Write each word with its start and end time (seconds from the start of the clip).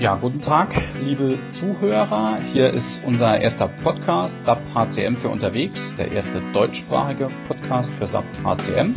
Ja, 0.00 0.16
guten 0.20 0.42
Tag, 0.42 0.70
liebe 1.04 1.38
Zuhörer. 1.60 2.36
Hier 2.52 2.68
ist 2.70 2.98
unser 3.06 3.40
erster 3.40 3.68
Podcast 3.68 4.34
SAP 4.44 4.58
HCM 4.74 5.16
für 5.16 5.28
unterwegs, 5.28 5.76
der 5.96 6.10
erste 6.10 6.42
deutschsprachige 6.52 7.30
Podcast 7.46 7.88
für 7.96 8.08
SAP 8.08 8.24
HCM. 8.42 8.92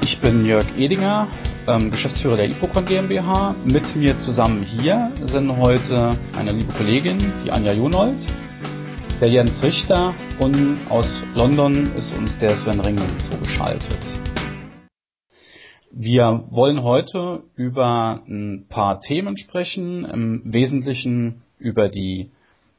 Ich 0.00 0.20
bin 0.20 0.46
Jörg 0.46 0.66
Edinger, 0.78 1.26
ähm, 1.66 1.90
Geschäftsführer 1.90 2.36
der 2.36 2.50
Ipocon 2.50 2.84
GmbH. 2.84 3.56
Mit 3.64 3.96
mir 3.96 4.16
zusammen 4.20 4.62
hier 4.62 5.10
sind 5.24 5.56
heute 5.56 6.12
meine 6.36 6.52
liebe 6.52 6.72
Kollegin, 6.74 7.18
die 7.44 7.50
Anja 7.50 7.72
Junold, 7.72 8.18
der 9.20 9.28
Jens 9.28 9.60
Richter 9.60 10.14
und 10.38 10.78
aus 10.88 11.08
London 11.34 11.90
ist 11.98 12.16
uns 12.16 12.30
der 12.40 12.50
Sven 12.50 12.78
Ringel 12.78 13.06
zugeschaltet. 13.28 14.21
Wir 15.94 16.44
wollen 16.48 16.82
heute 16.82 17.42
über 17.54 18.22
ein 18.26 18.64
paar 18.70 19.02
Themen 19.02 19.36
sprechen, 19.36 20.06
im 20.06 20.40
Wesentlichen 20.50 21.42
über 21.58 21.90
die 21.90 22.30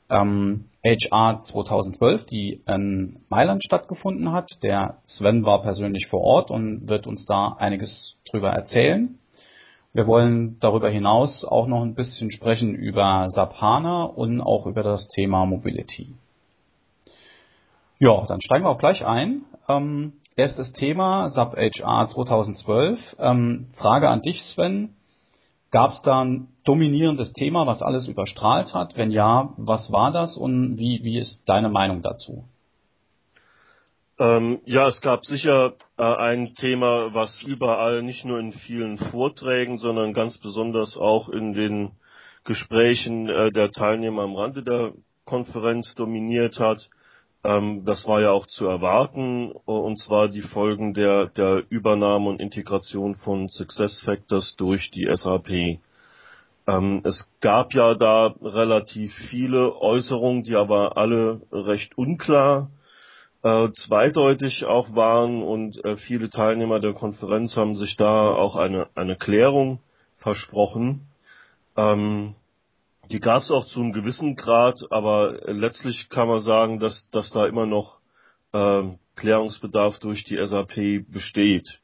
ähm, 0.10 0.66
HR 0.84 1.44
2012, 1.44 2.26
die 2.26 2.62
in 2.66 3.18
Mailand 3.30 3.64
stattgefunden 3.64 4.32
hat. 4.32 4.58
Der 4.64 4.98
Sven 5.06 5.46
war 5.46 5.62
persönlich 5.62 6.08
vor 6.08 6.22
Ort 6.22 6.50
und 6.50 6.90
wird 6.90 7.06
uns 7.06 7.24
da 7.28 7.56
einiges 7.60 8.18
drüber 8.32 8.50
erzählen. 8.50 9.20
Wir 9.94 10.08
wollen 10.08 10.58
darüber 10.60 10.90
hinaus 10.90 11.46
auch 11.46 11.68
noch 11.68 11.84
ein 11.84 11.94
bisschen 11.94 12.32
sprechen 12.32 12.74
über 12.74 13.30
SAP 13.30 13.62
HANA 13.62 14.06
und 14.06 14.42
auch 14.42 14.66
über 14.66 14.82
das 14.82 15.08
Thema 15.10 15.46
Mobility. 15.46 16.16
Ja, 18.00 18.26
dann 18.26 18.42
steigen 18.42 18.66
wir 18.66 18.72
auch 18.72 18.80
gleich 18.80 19.06
ein. 19.06 19.44
Ähm, 19.70 20.14
Erstes 20.36 20.72
Thema, 20.74 21.30
SAP 21.30 21.56
HR 21.56 22.08
2012. 22.08 23.00
Ähm, 23.20 23.68
Frage 23.74 24.10
an 24.10 24.24
dich, 24.24 24.42
Sven. 24.42 24.96
Gab 25.70 25.92
es 25.92 26.02
da 26.02 26.22
ein 26.24 26.48
dominierendes 26.66 27.34
Thema, 27.34 27.68
was 27.68 27.84
alles 27.84 28.08
überstrahlt 28.08 28.74
hat? 28.74 28.98
Wenn 28.98 29.12
ja, 29.12 29.54
was 29.58 29.92
war 29.92 30.12
das 30.12 30.36
und 30.36 30.78
wie, 30.78 31.04
wie 31.04 31.20
ist 31.20 31.48
deine 31.48 31.70
Meinung 31.70 32.02
dazu? 32.02 32.46
Ähm, 34.18 34.60
ja, 34.66 34.88
es 34.88 35.02
gab 35.02 35.24
sicher 35.24 35.74
äh, 35.98 36.04
ein 36.04 36.56
Thema, 36.56 37.14
was 37.14 37.44
überall, 37.44 38.02
nicht 38.02 38.26
nur 38.26 38.40
in 38.40 38.54
vielen 38.54 38.98
Vorträgen, 38.98 39.78
sondern 39.78 40.14
ganz 40.14 40.40
besonders 40.40 40.98
auch 40.98 41.30
in 41.30 41.54
den 41.54 41.92
Gesprächen 42.44 43.30
äh, 43.30 43.50
der 43.52 43.70
Teilnehmer 43.70 44.24
am 44.24 44.36
Rande 44.36 44.64
der 44.64 44.94
Konferenz 45.26 45.94
dominiert 45.94 46.60
hat. 46.60 46.90
Ähm, 47.44 47.84
das 47.86 48.08
war 48.08 48.22
ja 48.22 48.32
auch 48.32 48.48
zu 48.48 48.66
erwarten, 48.66 49.52
und 49.52 50.00
zwar 50.00 50.30
die 50.30 50.42
Folgen 50.42 50.94
der, 50.94 51.28
der 51.28 51.64
Übernahme 51.70 52.30
und 52.30 52.40
Integration 52.40 53.16
von 53.16 53.50
SuccessFactors 53.50 54.56
durch 54.56 54.92
die 54.92 55.10
SAP. 55.14 55.80
Ähm, 56.66 57.02
es 57.04 57.30
gab 57.42 57.74
ja 57.74 57.96
da 57.96 58.34
relativ 58.42 59.14
viele 59.30 59.76
Äußerungen, 59.76 60.44
die 60.44 60.56
aber 60.56 60.96
alle 60.98 61.42
recht 61.52 61.98
unklar, 61.98 62.70
äh, 63.44 63.70
zweideutig 63.74 64.64
auch 64.66 64.96
waren 64.96 65.44
und 65.44 65.84
äh, 65.84 65.98
viele 65.98 66.30
Teilnehmer 66.30 66.80
der 66.80 66.94
Konferenz 66.94 67.58
haben 67.58 67.76
sich 67.76 67.98
da 67.98 68.34
auch 68.34 68.56
eine, 68.56 68.88
eine 68.96 69.18
Klärung 69.18 69.80
versprochen. 70.20 71.08
Ähm, 71.76 72.36
die 73.12 73.20
gab 73.20 73.44
es 73.44 73.52
auch 73.52 73.66
zu 73.66 73.80
einem 73.80 73.94
gewissen 73.94 74.36
Grad, 74.36 74.80
aber 74.90 75.40
letztlich 75.52 76.10
kann 76.10 76.28
man 76.28 76.40
sagen, 76.40 76.80
dass, 76.80 77.10
dass 77.12 77.30
da 77.32 77.46
immer 77.46 77.66
noch 77.66 78.00
äh, 78.54 78.84
Klärungsbedarf 79.16 80.00
durch 80.00 80.24
die 80.24 80.44
SAP 80.44 81.06
besteht. 81.12 81.80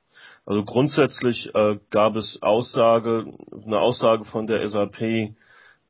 Also 0.45 0.63
grundsätzlich 0.63 1.53
äh, 1.53 1.77
gab 1.89 2.15
es 2.15 2.41
Aussage, 2.41 3.33
eine 3.65 3.79
Aussage 3.79 4.25
von 4.25 4.47
der 4.47 4.67
SAP, 4.67 5.35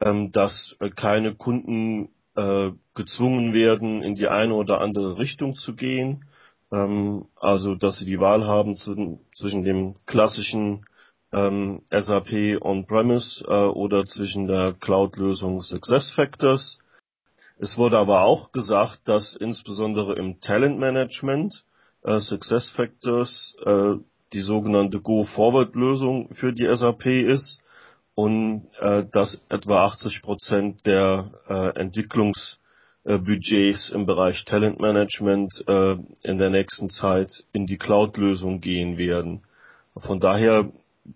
ähm, 0.02 0.32
dass 0.32 0.76
keine 0.96 1.36
Kunden 1.36 2.10
äh, 2.36 2.72
gezwungen 2.96 3.54
werden, 3.54 4.04
in 4.04 4.16
die 4.16 4.28
eine 4.28 4.54
oder 4.54 4.82
andere 4.82 5.18
Richtung 5.18 5.56
zu 5.56 5.76
gehen. 5.76 6.26
Ähm, 6.72 7.26
also 7.40 7.76
dass 7.76 8.00
sie 8.00 8.06
die 8.06 8.20
Wahl 8.20 8.46
haben 8.46 8.76
zu, 8.76 9.20
zwischen 9.36 9.64
dem 9.64 9.96
klassischen 10.06 10.86
ähm, 11.32 11.84
SAP 11.92 12.62
On-Premise 12.62 13.46
äh, 13.48 13.52
oder 13.52 14.06
zwischen 14.06 14.48
der 14.48 14.74
Cloud-Lösung 14.80 15.62
SuccessFactors. 15.62 16.80
Es 17.60 17.78
wurde 17.78 17.98
aber 17.98 18.22
auch 18.22 18.52
gesagt, 18.52 19.02
dass 19.06 19.36
insbesondere 19.36 20.16
im 20.16 20.40
Talentmanagement 20.40 21.64
äh, 22.04 22.20
SuccessFactors 22.20 23.58
äh, 23.66 23.96
die 24.34 24.42
sogenannte 24.42 25.02
Go-Forward-Lösung 25.02 26.30
für 26.34 26.54
die 26.54 26.68
SAP 26.74 27.06
ist 27.06 27.60
und 28.16 28.68
äh, 28.80 29.06
dass 29.12 29.42
etwa 29.50 29.86
80 29.86 30.22
Prozent 30.22 30.86
der 30.86 31.32
äh, 31.48 31.80
Entwicklungsbudgets 31.80 33.90
im 33.90 34.06
Bereich 34.06 34.46
Talentmanagement 34.46 35.64
äh, 35.68 35.96
in 36.24 36.38
der 36.38 36.50
nächsten 36.50 36.90
Zeit 36.90 37.44
in 37.54 37.66
die 37.66 37.78
Cloud-Lösung 37.78 38.62
gehen 38.62 38.98
werden. 38.98 39.44
Von 39.96 40.20
daher 40.20 40.72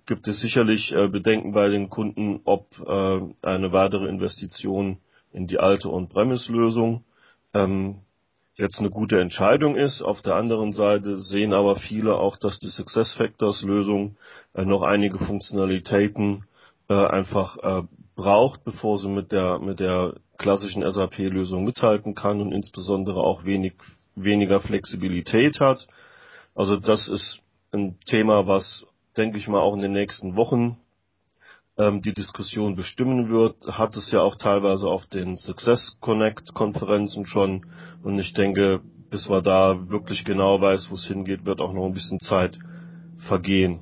gibt 0.05 0.27
es 0.27 0.39
sicherlich 0.39 0.91
äh, 0.93 1.07
Bedenken 1.07 1.53
bei 1.53 1.69
den 1.69 1.89
Kunden, 1.89 2.41
ob 2.45 2.67
äh, 2.79 3.19
eine 3.41 3.71
weitere 3.71 4.07
Investition 4.07 4.97
in 5.31 5.47
die 5.47 5.59
alte 5.59 5.91
On-Premise-Lösung 5.91 7.03
ähm, 7.53 7.97
jetzt 8.55 8.79
eine 8.79 8.89
gute 8.89 9.19
Entscheidung 9.19 9.75
ist. 9.75 10.01
Auf 10.01 10.21
der 10.21 10.35
anderen 10.35 10.71
Seite 10.71 11.19
sehen 11.19 11.53
aber 11.53 11.75
viele 11.75 12.15
auch, 12.15 12.37
dass 12.37 12.59
die 12.59 12.69
SuccessFactors-Lösung 12.69 14.17
äh, 14.53 14.65
noch 14.65 14.83
einige 14.83 15.17
Funktionalitäten 15.19 16.45
äh, 16.89 16.93
einfach 16.93 17.57
äh, 17.57 17.83
braucht, 18.15 18.63
bevor 18.63 18.99
sie 18.99 19.09
mit 19.09 19.31
der 19.31 19.59
mit 19.59 19.79
der 19.79 20.15
klassischen 20.37 20.87
SAP-Lösung 20.87 21.63
mithalten 21.63 22.15
kann 22.15 22.41
und 22.41 22.51
insbesondere 22.51 23.21
auch 23.21 23.43
wenig 23.45 23.73
weniger 24.15 24.59
Flexibilität 24.59 25.59
hat. 25.59 25.87
Also 26.53 26.77
das 26.77 27.07
ist 27.07 27.39
ein 27.71 27.99
Thema, 28.05 28.45
was 28.45 28.85
denke 29.17 29.37
ich 29.37 29.47
mal, 29.47 29.59
auch 29.59 29.73
in 29.73 29.81
den 29.81 29.93
nächsten 29.93 30.35
Wochen 30.35 30.77
ähm, 31.77 32.01
die 32.01 32.13
Diskussion 32.13 32.75
bestimmen 32.75 33.29
wird. 33.29 33.55
Hat 33.67 33.95
es 33.95 34.11
ja 34.11 34.21
auch 34.21 34.35
teilweise 34.35 34.87
auf 34.87 35.05
den 35.07 35.37
Success 35.37 35.97
Connect 36.01 36.53
Konferenzen 36.53 37.25
schon. 37.25 37.65
Und 38.03 38.19
ich 38.19 38.33
denke, 38.33 38.81
bis 39.09 39.29
wir 39.29 39.41
da 39.41 39.89
wirklich 39.89 40.25
genau 40.25 40.59
weiß, 40.59 40.89
wo 40.89 40.95
es 40.95 41.05
hingeht, 41.05 41.45
wird 41.45 41.61
auch 41.61 41.73
noch 41.73 41.85
ein 41.85 41.93
bisschen 41.93 42.19
Zeit 42.19 42.57
vergehen. 43.27 43.79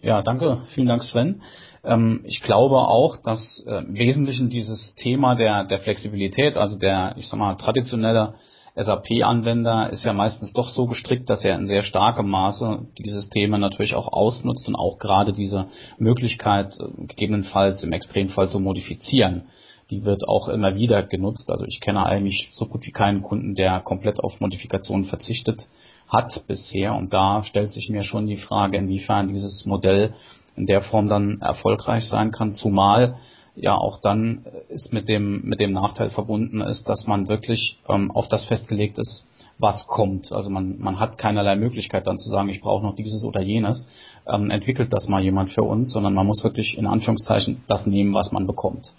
Ja, 0.00 0.22
danke. 0.22 0.62
Vielen 0.74 0.88
Dank, 0.88 1.02
Sven. 1.02 1.42
Ähm, 1.84 2.20
ich 2.24 2.42
glaube 2.42 2.76
auch, 2.76 3.16
dass 3.22 3.64
äh, 3.66 3.78
im 3.78 3.94
Wesentlichen 3.94 4.50
dieses 4.50 4.94
Thema 4.96 5.34
der, 5.34 5.64
der 5.64 5.80
Flexibilität, 5.80 6.56
also 6.56 6.78
der, 6.78 7.14
ich 7.16 7.28
sag 7.28 7.38
mal, 7.38 7.54
traditionelle 7.54 8.34
SAP-Anwender 8.74 9.90
ist 9.90 10.04
ja 10.04 10.14
meistens 10.14 10.52
doch 10.54 10.70
so 10.70 10.86
gestrickt, 10.86 11.28
dass 11.28 11.44
er 11.44 11.56
in 11.56 11.66
sehr 11.66 11.82
starkem 11.82 12.28
Maße 12.30 12.86
die 12.96 13.08
Systeme 13.08 13.58
natürlich 13.58 13.94
auch 13.94 14.08
ausnutzt 14.08 14.66
und 14.66 14.76
auch 14.76 14.98
gerade 14.98 15.34
diese 15.34 15.66
Möglichkeit, 15.98 16.74
äh, 16.80 17.06
gegebenenfalls 17.06 17.82
im 17.82 17.92
Extremfall 17.92 18.48
zu 18.48 18.60
modifizieren, 18.60 19.42
die 19.90 20.04
wird 20.04 20.26
auch 20.26 20.48
immer 20.48 20.74
wieder 20.74 21.02
genutzt. 21.02 21.50
Also 21.50 21.66
ich 21.66 21.80
kenne 21.80 22.06
eigentlich 22.06 22.48
so 22.52 22.66
gut 22.66 22.86
wie 22.86 22.92
keinen 22.92 23.22
Kunden, 23.22 23.54
der 23.54 23.80
komplett 23.80 24.20
auf 24.20 24.40
Modifikationen 24.40 25.04
verzichtet 25.04 25.68
hat 26.08 26.44
bisher. 26.46 26.94
Und 26.94 27.12
da 27.12 27.44
stellt 27.44 27.72
sich 27.72 27.90
mir 27.90 28.02
schon 28.02 28.26
die 28.26 28.38
Frage, 28.38 28.78
inwiefern 28.78 29.28
dieses 29.28 29.66
Modell 29.66 30.14
in 30.56 30.64
der 30.64 30.80
Form 30.80 31.08
dann 31.08 31.40
erfolgreich 31.40 32.06
sein 32.06 32.30
kann, 32.30 32.52
zumal 32.52 33.16
ja 33.54 33.74
auch 33.74 34.00
dann 34.00 34.44
ist 34.68 34.92
mit 34.92 35.08
dem, 35.08 35.42
mit 35.44 35.60
dem 35.60 35.72
Nachteil 35.72 36.10
verbunden 36.10 36.60
ist, 36.60 36.88
dass 36.88 37.06
man 37.06 37.28
wirklich 37.28 37.78
ähm, 37.88 38.10
auf 38.10 38.28
das 38.28 38.44
festgelegt 38.46 38.98
ist, 38.98 39.28
was 39.58 39.86
kommt. 39.86 40.32
Also 40.32 40.50
man, 40.50 40.78
man 40.78 40.98
hat 40.98 41.18
keinerlei 41.18 41.56
Möglichkeit 41.56 42.06
dann 42.06 42.18
zu 42.18 42.30
sagen, 42.30 42.48
ich 42.48 42.60
brauche 42.60 42.84
noch 42.84 42.96
dieses 42.96 43.24
oder 43.24 43.40
jenes, 43.40 43.88
ähm, 44.26 44.50
entwickelt 44.50 44.92
das 44.92 45.08
mal 45.08 45.22
jemand 45.22 45.50
für 45.50 45.62
uns, 45.62 45.92
sondern 45.92 46.14
man 46.14 46.26
muss 46.26 46.42
wirklich 46.42 46.76
in 46.78 46.86
Anführungszeichen 46.86 47.62
das 47.68 47.86
nehmen, 47.86 48.14
was 48.14 48.32
man 48.32 48.46
bekommt. 48.46 48.92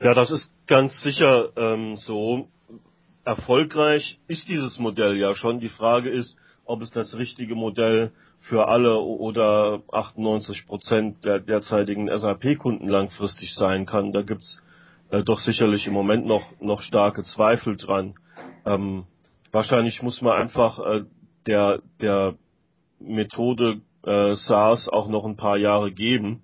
Ja, 0.00 0.14
das 0.14 0.30
ist 0.30 0.50
ganz 0.66 1.00
sicher 1.02 1.48
ähm, 1.56 1.96
so. 1.96 2.48
Erfolgreich 3.24 4.18
ist 4.28 4.48
dieses 4.48 4.78
Modell 4.78 5.16
ja 5.16 5.34
schon. 5.34 5.58
Die 5.58 5.70
Frage 5.70 6.10
ist, 6.10 6.36
ob 6.66 6.82
es 6.82 6.90
das 6.90 7.16
richtige 7.16 7.54
Modell 7.54 8.12
für 8.48 8.68
alle 8.68 8.98
oder 8.98 9.80
98 9.90 10.66
Prozent 10.66 11.24
der 11.24 11.40
derzeitigen 11.40 12.14
SAP-Kunden 12.14 12.88
langfristig 12.88 13.54
sein 13.54 13.86
kann. 13.86 14.12
Da 14.12 14.20
gibt's 14.20 14.60
äh, 15.10 15.22
doch 15.22 15.38
sicherlich 15.38 15.86
im 15.86 15.94
Moment 15.94 16.26
noch, 16.26 16.52
noch 16.60 16.82
starke 16.82 17.22
Zweifel 17.22 17.76
dran. 17.76 18.14
Ähm, 18.66 19.04
wahrscheinlich 19.50 20.02
muss 20.02 20.20
man 20.20 20.34
einfach 20.34 20.78
äh, 20.78 21.04
der, 21.46 21.80
der 22.02 22.34
Methode 23.00 23.80
äh, 24.04 24.34
SaaS 24.34 24.90
auch 24.90 25.08
noch 25.08 25.24
ein 25.24 25.36
paar 25.36 25.56
Jahre 25.56 25.90
geben. 25.90 26.42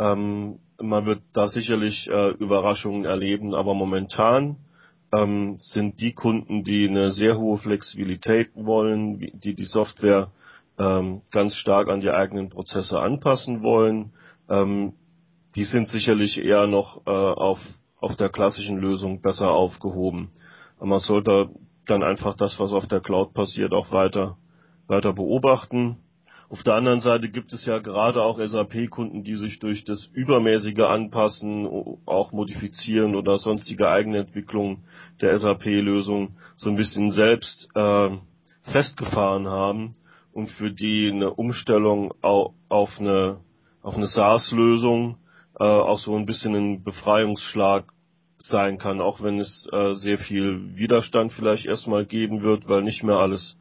Ähm, 0.00 0.58
man 0.80 1.06
wird 1.06 1.22
da 1.34 1.46
sicherlich 1.46 2.08
äh, 2.08 2.30
Überraschungen 2.30 3.04
erleben, 3.04 3.54
aber 3.54 3.74
momentan 3.74 4.56
ähm, 5.12 5.56
sind 5.58 6.00
die 6.00 6.14
Kunden, 6.14 6.64
die 6.64 6.88
eine 6.88 7.10
sehr 7.10 7.38
hohe 7.38 7.58
Flexibilität 7.58 8.50
wollen, 8.54 9.18
die 9.18 9.54
die 9.54 9.64
Software 9.64 10.32
ähm, 10.78 11.22
ganz 11.30 11.54
stark 11.56 11.88
an 11.88 12.00
die 12.00 12.10
eigenen 12.10 12.48
Prozesse 12.48 13.00
anpassen 13.00 13.62
wollen, 13.62 14.12
ähm, 14.48 14.94
die 15.56 15.64
sind 15.64 15.88
sicherlich 15.88 16.38
eher 16.38 16.66
noch 16.66 17.06
äh, 17.06 17.10
auf, 17.10 17.58
auf 18.00 18.16
der 18.16 18.28
klassischen 18.28 18.78
Lösung 18.78 19.20
besser 19.20 19.50
aufgehoben. 19.50 20.30
Aber 20.76 20.86
man 20.86 21.00
sollte 21.00 21.50
dann 21.86 22.02
einfach 22.02 22.36
das, 22.36 22.58
was 22.60 22.72
auf 22.72 22.86
der 22.86 23.00
Cloud 23.00 23.34
passiert, 23.34 23.72
auch 23.72 23.90
weiter, 23.90 24.36
weiter 24.86 25.12
beobachten. 25.12 25.96
Auf 26.50 26.62
der 26.62 26.74
anderen 26.74 27.00
Seite 27.00 27.28
gibt 27.28 27.52
es 27.52 27.66
ja 27.66 27.78
gerade 27.78 28.22
auch 28.22 28.38
SAP-Kunden, 28.38 29.22
die 29.22 29.34
sich 29.36 29.58
durch 29.58 29.84
das 29.84 30.06
übermäßige 30.14 30.78
Anpassen, 30.80 31.66
auch 32.06 32.32
modifizieren 32.32 33.16
oder 33.16 33.36
sonstige 33.36 33.88
Eigenentwicklung 33.88 34.84
der 35.20 35.36
SAP-Lösung 35.36 36.36
so 36.56 36.70
ein 36.70 36.76
bisschen 36.76 37.10
selbst 37.10 37.68
äh, 37.74 38.10
festgefahren 38.62 39.48
haben 39.48 39.94
und 40.32 40.48
für 40.50 40.70
die 40.70 41.10
eine 41.12 41.32
Umstellung 41.32 42.12
auf 42.22 42.98
eine, 42.98 43.40
auf 43.82 43.96
eine 43.96 44.06
SaaS-Lösung 44.06 45.16
äh, 45.58 45.64
auch 45.64 45.98
so 45.98 46.16
ein 46.16 46.26
bisschen 46.26 46.54
ein 46.54 46.84
Befreiungsschlag 46.84 47.84
sein 48.38 48.78
kann, 48.78 49.00
auch 49.00 49.22
wenn 49.22 49.38
es 49.38 49.68
äh, 49.72 49.92
sehr 49.92 50.18
viel 50.18 50.76
Widerstand 50.76 51.32
vielleicht 51.32 51.66
erstmal 51.66 52.06
geben 52.06 52.42
wird, 52.42 52.68
weil 52.68 52.82
nicht 52.82 53.02
mehr 53.02 53.16
alles 53.16 53.56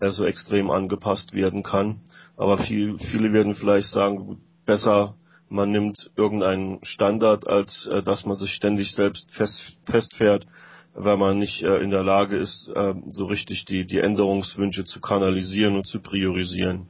äh, 0.00 0.10
so 0.10 0.24
extrem 0.24 0.70
angepasst 0.70 1.32
werden 1.32 1.62
kann. 1.62 2.00
Aber 2.36 2.58
viel, 2.58 2.98
viele 2.98 3.32
werden 3.32 3.54
vielleicht 3.54 3.88
sagen, 3.88 4.38
besser 4.64 5.14
man 5.48 5.70
nimmt 5.70 6.10
irgendeinen 6.16 6.84
Standard, 6.84 7.46
als 7.46 7.86
äh, 7.86 8.02
dass 8.02 8.26
man 8.26 8.36
sich 8.36 8.50
ständig 8.50 8.92
selbst 8.92 9.30
fest, 9.30 9.76
festfährt, 9.84 10.46
weil 10.96 11.16
man 11.16 11.38
nicht 11.38 11.62
äh, 11.62 11.76
in 11.78 11.90
der 11.90 12.02
Lage 12.02 12.36
ist, 12.36 12.68
äh, 12.74 12.94
so 13.10 13.26
richtig 13.26 13.64
die, 13.66 13.86
die 13.86 13.98
Änderungswünsche 13.98 14.84
zu 14.84 15.00
kanalisieren 15.00 15.76
und 15.76 15.86
zu 15.86 16.00
priorisieren. 16.00 16.88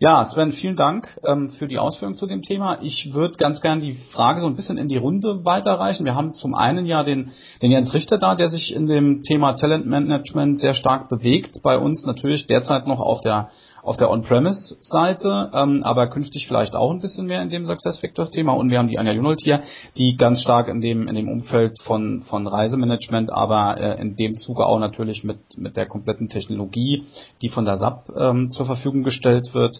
Ja, 0.00 0.24
Sven, 0.24 0.52
vielen 0.52 0.74
Dank 0.74 1.08
ähm, 1.24 1.50
für 1.50 1.68
die 1.68 1.78
Ausführungen 1.78 2.16
zu 2.16 2.26
dem 2.26 2.42
Thema. 2.42 2.80
Ich 2.82 3.14
würde 3.14 3.36
ganz 3.36 3.60
gern 3.60 3.80
die 3.80 3.94
Frage 4.12 4.40
so 4.40 4.48
ein 4.48 4.56
bisschen 4.56 4.76
in 4.76 4.88
die 4.88 4.96
Runde 4.96 5.44
weiterreichen. 5.44 6.04
Wir 6.04 6.16
haben 6.16 6.32
zum 6.32 6.54
einen 6.54 6.84
ja 6.86 7.04
den, 7.04 7.30
den 7.62 7.70
Jens 7.70 7.94
Richter 7.94 8.18
da, 8.18 8.34
der 8.34 8.48
sich 8.48 8.74
in 8.74 8.86
dem 8.86 9.22
Thema 9.22 9.52
Talentmanagement 9.54 10.58
sehr 10.58 10.74
stark 10.74 11.08
bewegt. 11.08 11.62
Bei 11.62 11.78
uns 11.78 12.04
natürlich 12.04 12.48
derzeit 12.48 12.88
noch 12.88 12.98
auf 12.98 13.20
der 13.20 13.50
auf 13.84 13.96
der 13.98 14.10
On-Premise-Seite, 14.10 15.50
ähm, 15.54 15.82
aber 15.84 16.08
künftig 16.08 16.46
vielleicht 16.48 16.74
auch 16.74 16.90
ein 16.90 17.00
bisschen 17.00 17.26
mehr 17.26 17.42
in 17.42 17.50
dem 17.50 17.64
SuccessFactors-Thema. 17.64 18.52
Und 18.52 18.70
wir 18.70 18.78
haben 18.78 18.88
die 18.88 18.98
Anja 18.98 19.12
Junold 19.12 19.40
hier, 19.42 19.62
die 19.96 20.16
ganz 20.16 20.40
stark 20.40 20.68
in 20.68 20.80
dem, 20.80 21.06
in 21.06 21.14
dem 21.14 21.28
Umfeld 21.28 21.80
von, 21.82 22.22
von 22.22 22.46
Reisemanagement, 22.46 23.32
aber 23.32 23.76
äh, 23.78 24.00
in 24.00 24.16
dem 24.16 24.38
Zuge 24.38 24.66
auch 24.66 24.78
natürlich 24.78 25.22
mit, 25.22 25.38
mit 25.56 25.76
der 25.76 25.86
kompletten 25.86 26.28
Technologie, 26.28 27.04
die 27.42 27.50
von 27.50 27.64
der 27.64 27.76
SAP 27.76 28.10
ähm, 28.16 28.50
zur 28.50 28.66
Verfügung 28.66 29.02
gestellt 29.02 29.52
wird, 29.52 29.76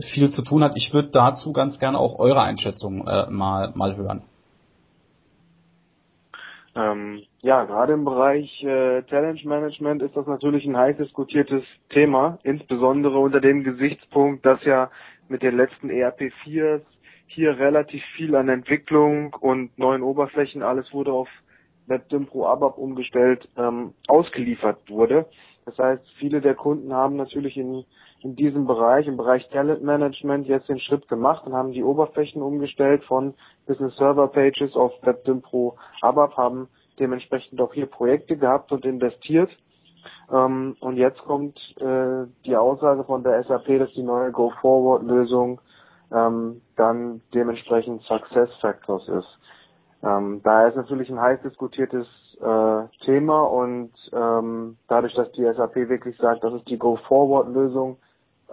viel 0.00 0.30
zu 0.30 0.42
tun 0.42 0.64
hat. 0.64 0.72
Ich 0.76 0.94
würde 0.94 1.10
dazu 1.10 1.52
ganz 1.52 1.78
gerne 1.78 1.98
auch 1.98 2.18
eure 2.18 2.40
Einschätzung 2.40 3.06
äh, 3.06 3.30
mal, 3.30 3.72
mal 3.74 3.96
hören. 3.96 4.22
Ähm, 6.76 7.22
ja, 7.40 7.64
gerade 7.64 7.92
im 7.92 8.04
Bereich 8.04 8.62
äh, 8.64 9.02
Challenge 9.04 9.40
Management 9.44 10.02
ist 10.02 10.16
das 10.16 10.26
natürlich 10.26 10.64
ein 10.66 10.76
heiß 10.76 10.96
diskutiertes 10.96 11.62
Thema, 11.90 12.38
insbesondere 12.42 13.18
unter 13.18 13.40
dem 13.40 13.62
Gesichtspunkt, 13.62 14.44
dass 14.44 14.62
ja 14.64 14.90
mit 15.28 15.42
den 15.42 15.56
letzten 15.56 15.88
ERP4 15.88 16.80
hier 17.26 17.58
relativ 17.58 18.02
viel 18.16 18.34
an 18.34 18.48
Entwicklung 18.48 19.34
und 19.34 19.78
neuen 19.78 20.02
Oberflächen, 20.02 20.62
alles 20.62 20.92
wurde 20.92 21.12
auf 21.12 21.28
WebDim 21.86 22.26
Pro 22.26 22.46
ABAP 22.46 22.78
umgestellt, 22.78 23.48
ähm, 23.56 23.94
ausgeliefert 24.08 24.88
wurde. 24.88 25.26
Das 25.66 25.78
heißt, 25.78 26.04
viele 26.18 26.40
der 26.40 26.54
Kunden 26.54 26.92
haben 26.92 27.16
natürlich 27.16 27.56
in, 27.56 27.84
in 28.24 28.36
diesem 28.36 28.66
Bereich, 28.66 29.06
im 29.06 29.18
Bereich 29.18 29.46
Talent 29.50 29.82
Management 29.82 30.46
jetzt 30.46 30.68
den 30.70 30.80
Schritt 30.80 31.06
gemacht 31.08 31.46
und 31.46 31.52
haben 31.52 31.72
die 31.72 31.84
Oberflächen 31.84 32.40
umgestellt 32.40 33.04
von 33.04 33.34
Business 33.66 33.94
Server 33.96 34.28
Pages 34.28 34.74
auf 34.74 34.92
WebDim 35.02 35.42
Pro 35.42 35.76
ABAP, 36.00 36.34
haben 36.38 36.68
dementsprechend 36.98 37.60
auch 37.60 37.74
hier 37.74 37.86
Projekte 37.86 38.36
gehabt 38.38 38.72
und 38.72 38.86
investiert. 38.86 39.50
Ähm, 40.32 40.74
und 40.80 40.96
jetzt 40.96 41.20
kommt 41.24 41.58
äh, 41.80 42.24
die 42.46 42.56
Aussage 42.56 43.04
von 43.04 43.22
der 43.22 43.42
SAP, 43.44 43.78
dass 43.78 43.92
die 43.92 44.02
neue 44.02 44.32
Go-Forward-Lösung 44.32 45.60
ähm, 46.10 46.62
dann 46.76 47.20
dementsprechend 47.34 48.02
Success 48.04 48.48
Factors 48.62 49.06
ist. 49.06 49.38
Ähm, 50.02 50.40
daher 50.42 50.68
ist 50.68 50.76
natürlich 50.76 51.10
ein 51.10 51.20
heiß 51.20 51.42
diskutiertes 51.42 52.06
äh, 52.40 53.04
Thema 53.04 53.42
und 53.42 53.92
ähm, 54.14 54.78
dadurch, 54.88 55.14
dass 55.14 55.30
die 55.32 55.44
SAP 55.44 55.76
wirklich 55.88 56.16
sagt, 56.16 56.42
das 56.42 56.54
ist 56.54 56.68
die 56.68 56.78
Go-Forward-Lösung, 56.78 57.98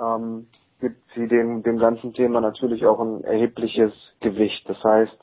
ähm, 0.01 0.48
gibt 0.80 1.01
sie 1.15 1.27
dem, 1.27 1.63
dem 1.63 1.77
ganzen 1.77 2.13
Thema 2.13 2.42
natürlich 2.42 2.86
auch 2.86 3.00
ein 3.00 3.24
erhebliches 3.24 3.94
Gewicht. 4.19 4.68
Das 4.68 4.83
heißt, 4.83 5.18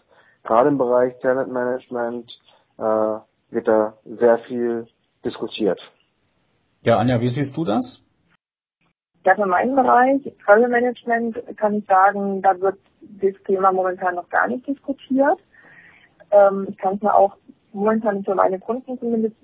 gerade 0.45 0.69
im 0.69 0.79
Bereich 0.79 1.19
Talent 1.21 1.53
Management 1.53 2.31
äh, 2.79 2.83
wird 3.51 3.67
da 3.67 3.95
sehr 4.05 4.39
viel 4.39 4.87
diskutiert. 5.25 5.81
Ja, 6.83 6.99
Anja, 6.99 7.21
wie 7.21 7.29
siehst 7.29 7.57
du 7.57 7.65
das? 7.65 8.03
Ja, 9.25 9.35
für 9.35 9.47
meinen 9.47 9.75
Bereich, 9.75 10.23
Travel 10.45 10.69
Management, 10.69 11.37
kann 11.57 11.75
ich 11.75 11.87
sagen, 11.87 12.41
da 12.41 12.59
wird 12.61 12.79
das 13.01 13.35
Thema 13.45 13.73
momentan 13.73 14.15
noch 14.15 14.29
gar 14.29 14.47
nicht 14.47 14.67
diskutiert. 14.67 15.39
Ähm, 16.31 16.67
ich 16.71 16.79
kann 16.79 16.95
es 16.95 17.03
mir 17.03 17.15
auch 17.15 17.37
momentan 17.73 18.17
nicht 18.17 18.27
für 18.27 18.35
meine 18.35 18.59
Kunden 18.59 18.99
zumindest 18.99 19.37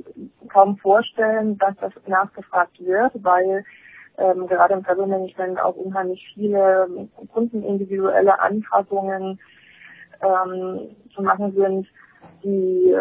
kaum 0.49 0.79
vorstellen, 0.79 1.59
dass 1.59 1.77
das 1.77 1.93
nachgefragt 2.07 2.79
wird, 2.81 3.13
weil 3.23 3.65
ähm, 4.19 4.47
gerade 4.47 4.75
im 4.75 4.85
Travel 4.85 5.07
Management 5.07 5.61
auch 5.61 5.77
unheimlich 5.77 6.33
viele 6.35 7.09
kundenindividuelle 7.33 8.41
Anpassungen 8.41 9.39
ähm, 10.23 10.97
zu 11.15 11.23
machen 11.23 11.53
sind, 11.55 11.87
die 12.43 12.95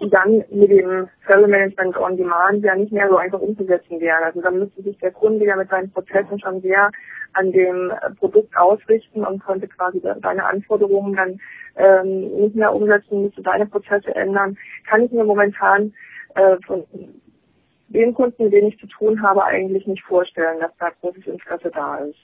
die 0.00 0.10
dann 0.10 0.44
mit 0.50 0.70
dem 0.70 1.08
Travel 1.26 1.48
Management 1.48 1.96
on 1.96 2.16
Demand 2.16 2.62
ja 2.62 2.74
nicht 2.74 2.92
mehr 2.92 3.08
so 3.08 3.16
einfach 3.16 3.40
umzusetzen 3.40 4.00
wären. 4.00 4.24
Also 4.24 4.40
da 4.40 4.50
müsste 4.50 4.82
sich 4.82 4.98
der 4.98 5.12
Kunde 5.12 5.44
ja 5.44 5.56
mit 5.56 5.70
seinen 5.70 5.90
Prozessen 5.90 6.38
schon 6.38 6.60
sehr 6.60 6.90
an 7.32 7.52
dem 7.52 7.92
Produkt 8.18 8.56
ausrichten 8.56 9.24
und 9.24 9.42
könnte 9.44 9.68
quasi 9.68 10.00
seine 10.00 10.44
Anforderungen 10.44 11.14
dann 11.14 11.40
ähm, 11.76 12.30
nicht 12.40 12.56
mehr 12.56 12.74
umsetzen, 12.74 13.22
müsste 13.22 13.42
seine 13.42 13.66
Prozesse 13.66 14.14
ändern. 14.14 14.56
Kann 14.88 15.02
ich 15.02 15.12
mir 15.12 15.24
momentan 15.24 15.92
äh, 16.34 16.56
von 16.66 16.84
den 17.88 18.14
Kunden, 18.14 18.44
mit 18.44 18.52
denen 18.52 18.68
ich 18.68 18.78
zu 18.78 18.86
tun 18.86 19.22
habe, 19.22 19.44
eigentlich 19.44 19.86
nicht 19.86 20.02
vorstellen, 20.02 20.60
dass 20.60 20.76
da 20.78 20.90
großes 20.90 21.26
Interesse 21.26 21.70
da 21.70 21.96
ist. 21.96 22.18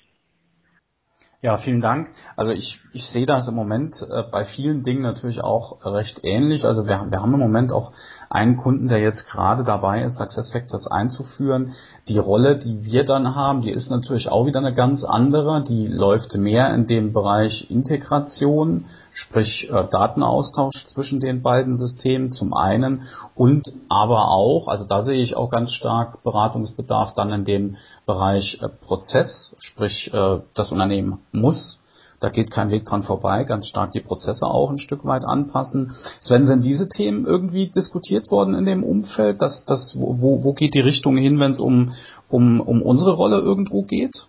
Ja, 1.42 1.56
vielen 1.56 1.80
Dank. 1.80 2.08
Also 2.36 2.52
ich, 2.52 2.78
ich 2.92 3.02
sehe 3.08 3.26
das 3.26 3.48
im 3.48 3.56
Moment 3.56 3.96
äh, 4.00 4.22
bei 4.30 4.44
vielen 4.44 4.84
Dingen 4.84 5.02
natürlich 5.02 5.42
auch 5.42 5.84
recht 5.84 6.20
ähnlich. 6.22 6.64
Also 6.64 6.86
wir, 6.86 7.10
wir 7.10 7.20
haben 7.20 7.34
im 7.34 7.40
Moment 7.40 7.72
auch 7.72 7.92
einen 8.32 8.56
Kunden, 8.56 8.88
der 8.88 8.98
jetzt 8.98 9.28
gerade 9.28 9.62
dabei 9.62 10.02
ist, 10.02 10.16
SuccessFactors 10.16 10.86
einzuführen. 10.86 11.74
Die 12.08 12.18
Rolle, 12.18 12.58
die 12.58 12.84
wir 12.84 13.04
dann 13.04 13.34
haben, 13.34 13.62
die 13.62 13.70
ist 13.70 13.90
natürlich 13.90 14.30
auch 14.30 14.46
wieder 14.46 14.58
eine 14.58 14.74
ganz 14.74 15.04
andere. 15.04 15.62
Die 15.64 15.86
läuft 15.86 16.34
mehr 16.34 16.74
in 16.74 16.86
dem 16.86 17.12
Bereich 17.12 17.70
Integration, 17.70 18.86
sprich 19.12 19.68
äh, 19.70 19.84
Datenaustausch 19.90 20.86
zwischen 20.86 21.20
den 21.20 21.42
beiden 21.42 21.76
Systemen 21.76 22.32
zum 22.32 22.54
einen 22.54 23.02
und 23.34 23.72
aber 23.88 24.30
auch, 24.30 24.66
also 24.66 24.86
da 24.86 25.02
sehe 25.02 25.22
ich 25.22 25.36
auch 25.36 25.50
ganz 25.50 25.72
stark 25.72 26.22
Beratungsbedarf 26.22 27.12
dann 27.14 27.30
in 27.32 27.44
dem 27.44 27.76
Bereich 28.06 28.58
äh, 28.62 28.68
Prozess, 28.68 29.54
sprich 29.58 30.10
äh, 30.14 30.40
das 30.54 30.72
Unternehmen 30.72 31.18
muss 31.32 31.81
da 32.22 32.28
geht 32.28 32.50
kein 32.50 32.70
Weg 32.70 32.84
dran 32.84 33.02
vorbei, 33.02 33.44
ganz 33.44 33.66
stark 33.66 33.92
die 33.92 34.00
Prozesse 34.00 34.46
auch 34.46 34.70
ein 34.70 34.78
Stück 34.78 35.04
weit 35.04 35.24
anpassen. 35.24 35.96
Sven, 36.20 36.44
sind 36.44 36.62
diese 36.62 36.88
Themen 36.88 37.26
irgendwie 37.26 37.68
diskutiert 37.68 38.30
worden 38.30 38.54
in 38.54 38.64
dem 38.64 38.84
Umfeld? 38.84 39.42
Dass, 39.42 39.64
dass, 39.64 39.96
wo, 39.98 40.44
wo 40.44 40.52
geht 40.52 40.74
die 40.74 40.80
Richtung 40.80 41.16
hin, 41.16 41.40
wenn 41.40 41.50
es 41.50 41.60
um, 41.60 41.94
um, 42.28 42.60
um 42.60 42.80
unsere 42.82 43.12
Rolle 43.14 43.40
irgendwo 43.40 43.82
geht? 43.82 44.26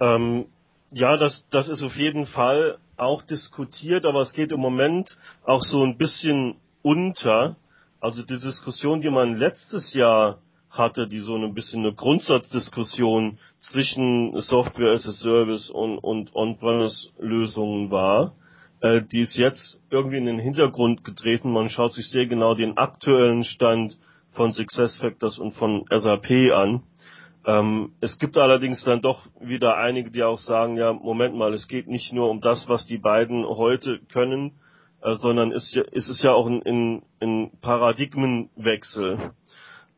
Ähm, 0.00 0.46
ja, 0.92 1.16
das, 1.16 1.44
das 1.50 1.68
ist 1.68 1.82
auf 1.82 1.96
jeden 1.96 2.26
Fall 2.26 2.78
auch 2.96 3.22
diskutiert, 3.22 4.04
aber 4.04 4.20
es 4.20 4.32
geht 4.32 4.52
im 4.52 4.60
Moment 4.60 5.16
auch 5.44 5.62
so 5.62 5.82
ein 5.82 5.98
bisschen 5.98 6.54
unter. 6.82 7.56
Also 8.00 8.22
die 8.22 8.38
Diskussion, 8.38 9.00
die 9.00 9.10
man 9.10 9.34
letztes 9.34 9.92
Jahr 9.94 10.38
hatte, 10.78 11.08
die 11.08 11.20
so 11.20 11.36
ein 11.36 11.54
bisschen 11.54 11.80
eine 11.80 11.94
Grundsatzdiskussion 11.94 13.38
zwischen 13.60 14.38
Software 14.40 14.92
as 14.92 15.06
a 15.06 15.12
Service 15.12 15.70
und, 15.70 15.98
und 15.98 16.34
On-Premise-Lösungen 16.34 17.90
war. 17.90 18.34
Äh, 18.80 19.02
die 19.02 19.20
ist 19.20 19.36
jetzt 19.36 19.80
irgendwie 19.90 20.18
in 20.18 20.26
den 20.26 20.38
Hintergrund 20.38 21.04
getreten. 21.04 21.52
Man 21.52 21.70
schaut 21.70 21.92
sich 21.92 22.08
sehr 22.10 22.26
genau 22.26 22.54
den 22.54 22.76
aktuellen 22.76 23.44
Stand 23.44 23.96
von 24.32 24.52
SuccessFactors 24.52 25.38
und 25.38 25.52
von 25.52 25.84
SAP 25.90 26.52
an. 26.52 26.82
Ähm, 27.46 27.92
es 28.00 28.18
gibt 28.18 28.36
allerdings 28.36 28.82
dann 28.84 29.02
doch 29.02 29.26
wieder 29.40 29.76
einige, 29.76 30.10
die 30.10 30.22
auch 30.22 30.38
sagen, 30.38 30.76
ja, 30.76 30.92
Moment 30.92 31.36
mal, 31.36 31.52
es 31.52 31.68
geht 31.68 31.88
nicht 31.88 32.12
nur 32.12 32.30
um 32.30 32.40
das, 32.40 32.68
was 32.68 32.86
die 32.86 32.98
beiden 32.98 33.44
heute 33.44 34.00
können, 34.12 34.52
äh, 35.02 35.14
sondern 35.16 35.52
ist, 35.52 35.76
ist 35.76 36.08
es 36.08 36.22
ja 36.22 36.32
auch 36.32 36.46
ein, 36.46 36.62
ein, 36.62 37.02
ein 37.20 37.50
Paradigmenwechsel. 37.60 39.32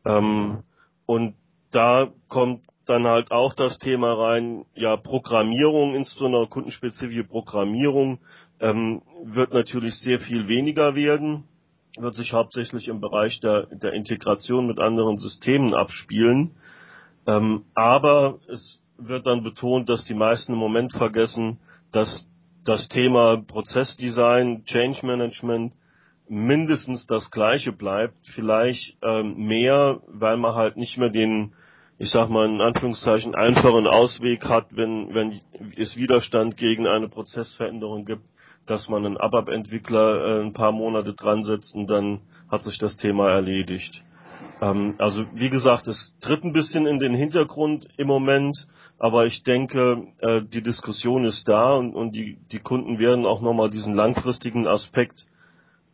Ähm, 0.05 0.63
und 1.07 1.35
da 1.71 2.09
kommt 2.27 2.61
dann 2.85 3.07
halt 3.07 3.31
auch 3.31 3.53
das 3.53 3.79
Thema 3.79 4.13
rein, 4.13 4.65
ja, 4.75 4.95
Programmierung, 4.95 5.95
insbesondere 5.95 6.47
kundenspezifische 6.47 7.23
Programmierung, 7.23 8.19
ähm, 8.59 9.01
wird 9.23 9.53
natürlich 9.53 9.95
sehr 9.95 10.19
viel 10.19 10.47
weniger 10.47 10.95
werden, 10.95 11.45
wird 11.97 12.15
sich 12.15 12.33
hauptsächlich 12.33 12.87
im 12.87 13.01
Bereich 13.01 13.39
der, 13.39 13.67
der 13.67 13.93
Integration 13.93 14.67
mit 14.67 14.79
anderen 14.79 15.17
Systemen 15.17 15.73
abspielen. 15.73 16.51
Ähm, 17.25 17.65
aber 17.73 18.39
es 18.47 18.81
wird 18.97 19.25
dann 19.25 19.43
betont, 19.43 19.89
dass 19.89 20.05
die 20.05 20.13
meisten 20.13 20.53
im 20.53 20.59
Moment 20.59 20.93
vergessen, 20.93 21.59
dass 21.91 22.25
das 22.63 22.87
Thema 22.89 23.37
Prozessdesign, 23.37 24.65
Change 24.65 25.05
Management 25.05 25.73
mindestens 26.29 27.05
das 27.07 27.31
gleiche 27.31 27.71
bleibt, 27.71 28.15
vielleicht 28.35 28.97
ähm, 29.01 29.47
mehr, 29.47 30.01
weil 30.07 30.37
man 30.37 30.55
halt 30.55 30.77
nicht 30.77 30.97
mehr 30.97 31.09
den, 31.09 31.53
ich 31.97 32.09
sag 32.09 32.29
mal 32.29 32.47
in 32.47 32.61
Anführungszeichen, 32.61 33.35
einfachen 33.35 33.87
Ausweg 33.87 34.45
hat, 34.45 34.67
wenn, 34.71 35.13
wenn 35.13 35.39
es 35.77 35.95
Widerstand 35.97 36.57
gegen 36.57 36.87
eine 36.87 37.07
Prozessveränderung 37.07 38.05
gibt, 38.05 38.23
dass 38.65 38.89
man 38.89 39.05
einen 39.05 39.17
ABAP-Entwickler 39.17 40.39
äh, 40.39 40.41
ein 40.43 40.53
paar 40.53 40.71
Monate 40.71 41.13
dran 41.13 41.43
setzt 41.43 41.73
und 41.75 41.87
dann 41.87 42.19
hat 42.49 42.61
sich 42.61 42.77
das 42.77 42.97
Thema 42.97 43.29
erledigt. 43.29 44.03
Ähm, 44.61 44.95
also 44.97 45.25
wie 45.33 45.49
gesagt, 45.49 45.87
es 45.87 46.13
tritt 46.21 46.43
ein 46.43 46.53
bisschen 46.53 46.85
in 46.85 46.99
den 46.99 47.13
Hintergrund 47.13 47.87
im 47.97 48.07
Moment, 48.07 48.67
aber 48.99 49.25
ich 49.25 49.43
denke, 49.43 50.07
äh, 50.19 50.41
die 50.41 50.61
Diskussion 50.61 51.25
ist 51.25 51.47
da 51.47 51.75
und, 51.75 51.95
und 51.95 52.13
die, 52.13 52.37
die 52.51 52.59
Kunden 52.59 52.99
werden 52.99 53.25
auch 53.25 53.41
nochmal 53.41 53.69
diesen 53.69 53.95
langfristigen 53.95 54.67
Aspekt 54.67 55.25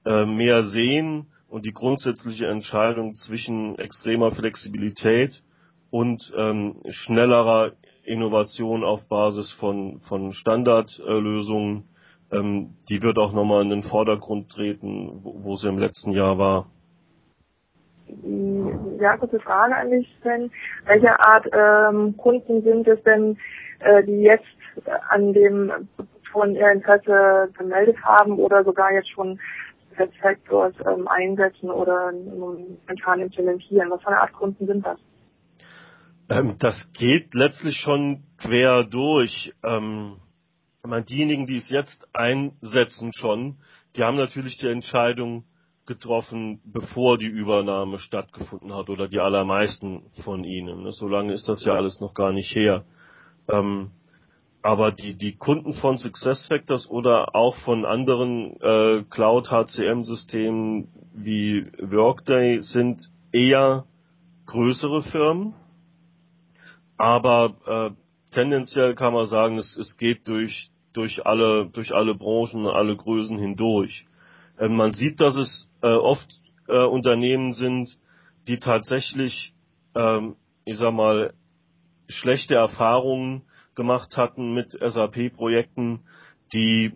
äh, 0.05 0.25
mehr 0.25 0.63
sehen 0.63 1.27
und 1.47 1.65
die 1.65 1.73
grundsätzliche 1.73 2.47
Entscheidung 2.47 3.15
zwischen 3.15 3.77
extremer 3.77 4.31
Flexibilität 4.31 5.43
und 5.91 6.33
ähm, 6.35 6.81
schnellerer 6.89 7.73
Innovation 8.03 8.83
auf 8.83 9.07
Basis 9.07 9.51
von, 9.59 10.01
von 10.01 10.31
Standardlösungen, 10.31 11.83
ähm, 12.31 12.75
die 12.89 13.01
wird 13.01 13.17
auch 13.17 13.31
nochmal 13.33 13.61
in 13.61 13.69
den 13.69 13.83
Vordergrund 13.83 14.49
treten, 14.51 15.19
wo, 15.23 15.43
wo 15.43 15.55
sie 15.55 15.69
im 15.69 15.77
letzten 15.77 16.11
Jahr 16.11 16.37
war. 16.37 16.67
Ja, 18.99 19.17
kurze 19.17 19.39
Frage 19.39 19.75
an 19.75 19.89
dich, 19.89 20.07
Sven. 20.21 20.51
Welche 20.85 21.19
Art 21.19 21.47
ähm, 21.53 22.17
Kunden 22.17 22.61
sind 22.63 22.87
es 22.87 23.01
denn, 23.03 23.37
äh, 23.79 24.03
die 24.03 24.21
jetzt 24.21 24.45
an 25.09 25.33
dem 25.33 25.71
von 26.31 26.55
ihr 26.55 26.71
Interesse 26.71 27.49
gemeldet 27.57 27.97
haben 28.03 28.39
oder 28.39 28.63
sogar 28.63 28.91
jetzt 28.91 29.09
schon 29.09 29.39
Factors 29.93 30.73
ähm, 30.87 31.07
einsetzen 31.07 31.69
oder 31.69 32.11
momentan 32.11 33.21
implementieren? 33.21 33.89
Was 33.89 34.01
für 34.01 34.07
eine 34.07 34.21
Art 34.21 34.33
Kunden 34.33 34.65
sind 34.65 34.85
das? 34.85 34.99
Ähm, 36.29 36.55
das 36.59 36.75
geht 36.93 37.33
letztlich 37.33 37.77
schon 37.77 38.23
quer 38.37 38.83
durch. 38.83 39.53
Ähm, 39.63 40.17
meine, 40.83 41.05
diejenigen, 41.05 41.47
die 41.47 41.57
es 41.57 41.69
jetzt 41.69 42.07
einsetzen 42.13 43.11
schon, 43.13 43.57
die 43.95 44.03
haben 44.03 44.17
natürlich 44.17 44.57
die 44.57 44.67
Entscheidung 44.67 45.45
getroffen, 45.85 46.61
bevor 46.65 47.17
die 47.17 47.27
Übernahme 47.27 47.99
stattgefunden 47.99 48.73
hat 48.73 48.89
oder 48.89 49.07
die 49.07 49.19
allermeisten 49.19 50.03
von 50.23 50.43
ihnen. 50.43 50.89
So 50.91 51.07
lange 51.07 51.33
ist 51.33 51.47
das 51.47 51.63
ja 51.65 51.73
alles 51.73 51.99
noch 51.99 52.13
gar 52.13 52.31
nicht 52.31 52.55
her. 52.55 52.85
Ähm, 53.49 53.91
aber 54.63 54.93
die, 54.93 55.13
die 55.13 55.35
Kunden 55.35 55.73
von 55.73 55.97
SuccessFactors 55.97 56.89
oder 56.89 57.35
auch 57.35 57.57
von 57.57 57.85
anderen 57.85 58.59
äh, 58.61 59.03
Cloud-HCM-Systemen 59.09 60.87
wie 61.13 61.67
Workday 61.79 62.61
sind 62.61 63.09
eher 63.33 63.83
größere 64.45 65.01
Firmen. 65.03 65.53
Aber 66.97 67.55
äh, 67.67 68.33
tendenziell 68.33 68.95
kann 68.95 69.13
man 69.13 69.25
sagen, 69.25 69.57
es, 69.57 69.75
es 69.75 69.97
geht 69.97 70.29
durch, 70.29 70.71
durch, 70.93 71.25
alle, 71.25 71.65
durch 71.65 71.93
alle 71.93 72.15
Branchen, 72.15 72.65
alle 72.65 72.95
Größen 72.95 73.37
hindurch. 73.37 74.05
Äh, 74.57 74.69
man 74.69 74.93
sieht, 74.93 75.19
dass 75.19 75.35
es 75.35 75.69
äh, 75.81 75.87
oft 75.87 76.39
äh, 76.69 76.85
Unternehmen 76.85 77.51
sind, 77.53 77.89
die 78.47 78.59
tatsächlich, 78.59 79.53
ähm, 79.93 80.37
ich 80.63 80.77
sag 80.77 80.93
mal, 80.93 81.33
schlechte 82.07 82.55
Erfahrungen 82.55 83.41
gemacht 83.75 84.17
hatten 84.17 84.53
mit 84.53 84.71
SAP-Projekten, 84.71 86.01
die 86.53 86.93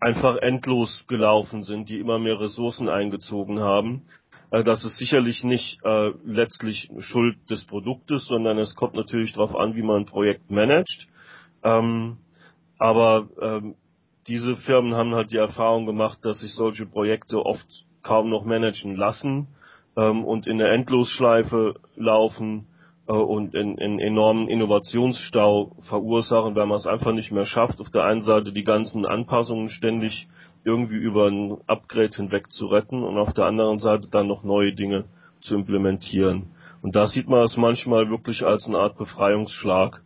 einfach 0.00 0.36
endlos 0.36 1.04
gelaufen 1.08 1.62
sind, 1.62 1.88
die 1.88 1.98
immer 1.98 2.18
mehr 2.18 2.38
Ressourcen 2.38 2.88
eingezogen 2.88 3.60
haben. 3.60 4.02
Äh, 4.50 4.62
das 4.62 4.84
ist 4.84 4.98
sicherlich 4.98 5.42
nicht 5.44 5.78
äh, 5.84 6.12
letztlich 6.24 6.90
Schuld 6.98 7.38
des 7.50 7.64
Produktes, 7.64 8.26
sondern 8.26 8.58
es 8.58 8.74
kommt 8.74 8.94
natürlich 8.94 9.32
darauf 9.32 9.56
an, 9.56 9.74
wie 9.74 9.82
man 9.82 10.02
ein 10.02 10.06
Projekt 10.06 10.50
managt. 10.50 11.08
Ähm, 11.62 12.18
aber 12.78 13.28
ähm, 13.40 13.74
diese 14.26 14.56
Firmen 14.56 14.94
haben 14.94 15.14
halt 15.14 15.30
die 15.30 15.36
Erfahrung 15.36 15.86
gemacht, 15.86 16.18
dass 16.22 16.40
sich 16.40 16.54
solche 16.54 16.86
Projekte 16.86 17.44
oft 17.44 17.66
kaum 18.02 18.30
noch 18.30 18.44
managen 18.44 18.96
lassen 18.96 19.48
ähm, 19.96 20.24
und 20.24 20.46
in 20.46 20.58
der 20.58 20.72
Endlosschleife 20.72 21.74
laufen 21.96 22.66
und 23.12 23.54
in, 23.54 23.76
in 23.76 23.98
enormen 23.98 24.48
Innovationsstau 24.48 25.76
verursachen, 25.88 26.54
weil 26.54 26.66
man 26.66 26.78
es 26.78 26.86
einfach 26.86 27.12
nicht 27.12 27.32
mehr 27.32 27.44
schafft, 27.44 27.80
auf 27.80 27.90
der 27.90 28.04
einen 28.04 28.22
Seite 28.22 28.52
die 28.52 28.64
ganzen 28.64 29.04
Anpassungen 29.04 29.68
ständig 29.68 30.26
irgendwie 30.64 30.96
über 30.96 31.28
ein 31.28 31.58
Upgrade 31.66 32.16
hinweg 32.16 32.50
zu 32.50 32.66
retten 32.66 33.02
und 33.02 33.18
auf 33.18 33.34
der 33.34 33.44
anderen 33.44 33.78
Seite 33.78 34.08
dann 34.10 34.26
noch 34.26 34.42
neue 34.42 34.72
Dinge 34.72 35.04
zu 35.42 35.54
implementieren. 35.54 36.54
Und 36.80 36.96
da 36.96 37.06
sieht 37.06 37.28
man 37.28 37.42
es 37.42 37.56
manchmal 37.56 38.08
wirklich 38.08 38.44
als 38.44 38.66
eine 38.66 38.78
Art 38.78 38.96
Befreiungsschlag, 38.96 40.02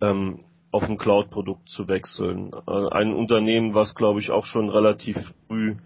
ähm, 0.00 0.40
auf 0.70 0.82
ein 0.82 0.98
Cloud-Produkt 0.98 1.68
zu 1.68 1.88
wechseln. 1.88 2.52
Äh, 2.66 2.88
ein 2.90 3.14
Unternehmen, 3.14 3.74
was 3.74 3.94
glaube 3.94 4.20
ich 4.20 4.30
auch 4.30 4.44
schon 4.44 4.68
relativ 4.68 5.16
früh 5.46 5.76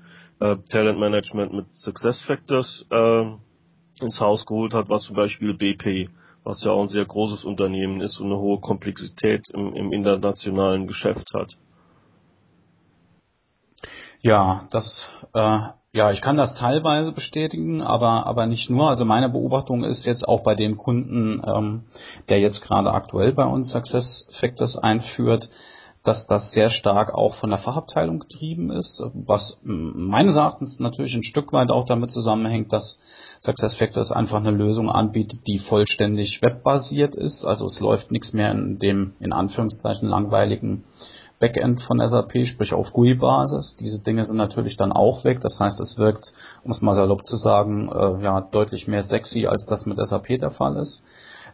äh, 0.41 0.57
Talent 0.69 0.99
Management 0.99 1.53
mit 1.53 1.67
Success 1.75 2.23
Factors 2.23 2.87
äh, 2.91 3.25
ins 4.01 4.21
Haus 4.21 4.47
geholt 4.47 4.75
hat, 4.75 4.89
war 4.89 4.99
zum 4.99 5.17
Beispiel 5.17 5.55
BP 5.55 6.11
was 6.45 6.63
ja 6.65 6.73
auch 6.73 6.83
ein 6.83 6.89
sehr 6.89 7.05
großes 7.05 7.45
Unternehmen 7.45 8.01
ist 8.01 8.19
und 8.19 8.27
eine 8.27 8.39
hohe 8.39 8.61
Komplexität 8.61 9.49
im, 9.51 9.75
im 9.75 9.93
internationalen 9.93 10.87
Geschäft 10.87 11.33
hat. 11.35 11.57
Ja, 14.21 14.69
das, 14.71 15.09
äh, 15.35 15.59
ja, 15.93 16.11
ich 16.11 16.21
kann 16.21 16.37
das 16.37 16.55
teilweise 16.55 17.13
bestätigen, 17.13 17.83
aber, 17.83 18.27
aber 18.27 18.47
nicht 18.47 18.71
nur. 18.71 18.89
Also 18.89 19.05
meine 19.05 19.29
Beobachtung 19.29 19.85
ist 19.85 20.07
jetzt 20.07 20.27
auch 20.27 20.43
bei 20.43 20.55
dem 20.55 20.77
Kunden, 20.77 21.43
ähm, 21.45 21.85
der 22.29 22.41
jetzt 22.41 22.63
gerade 22.63 22.93
aktuell 22.93 23.33
bei 23.33 23.45
uns 23.45 23.71
Success 23.71 24.29
Factors 24.41 24.77
einführt, 24.77 25.51
dass 26.05 26.27
das 26.27 26.51
sehr 26.51 26.69
stark 26.69 27.15
auch 27.15 27.37
von 27.37 27.51
der 27.51 27.61
Fachabteilung 27.61 28.19
getrieben 28.19 28.73
ist, 28.73 29.01
was 29.15 29.61
meines 29.63 30.35
Erachtens 30.35 30.81
natürlich 30.81 31.15
ein 31.15 31.23
Stück 31.23 31.53
weit 31.53 31.71
auch 31.71 31.87
damit 31.87 32.11
zusammenhängt, 32.11 32.73
dass 32.73 32.99
SuccessFactors 33.41 34.11
einfach 34.11 34.39
eine 34.39 34.51
Lösung 34.51 34.91
anbietet, 34.91 35.47
die 35.47 35.59
vollständig 35.59 36.43
webbasiert 36.43 37.15
ist. 37.15 37.45
Also 37.45 37.67
es 37.67 37.79
läuft 37.79 38.11
nichts 38.11 38.33
mehr 38.33 38.51
in 38.51 38.79
dem 38.79 39.15
in 39.21 39.33
Anführungszeichen 39.33 40.09
langweiligen 40.09 40.85
Backend 41.39 41.83
von 41.83 41.99
SAP, 41.99 42.47
sprich 42.47 42.73
auf 42.73 42.93
GUI-Basis. 42.93 43.77
Diese 43.81 44.01
Dinge 44.01 44.25
sind 44.25 44.37
natürlich 44.37 44.77
dann 44.77 44.93
auch 44.93 45.25
weg. 45.25 45.41
Das 45.41 45.59
heißt, 45.59 45.81
es 45.81 45.99
wirkt, 45.99 46.33
um 46.63 46.71
es 46.71 46.81
mal 46.81 46.95
salopp 46.95 47.27
zu 47.27 47.37
sagen, 47.37 47.91
äh, 47.91 48.23
ja 48.23 48.41
deutlich 48.41 48.87
mehr 48.87 49.03
sexy, 49.03 49.47
als 49.47 49.67
das 49.67 49.85
mit 49.85 49.99
SAP 49.99 50.39
der 50.39 50.53
Fall 50.53 50.77
ist. 50.77 51.03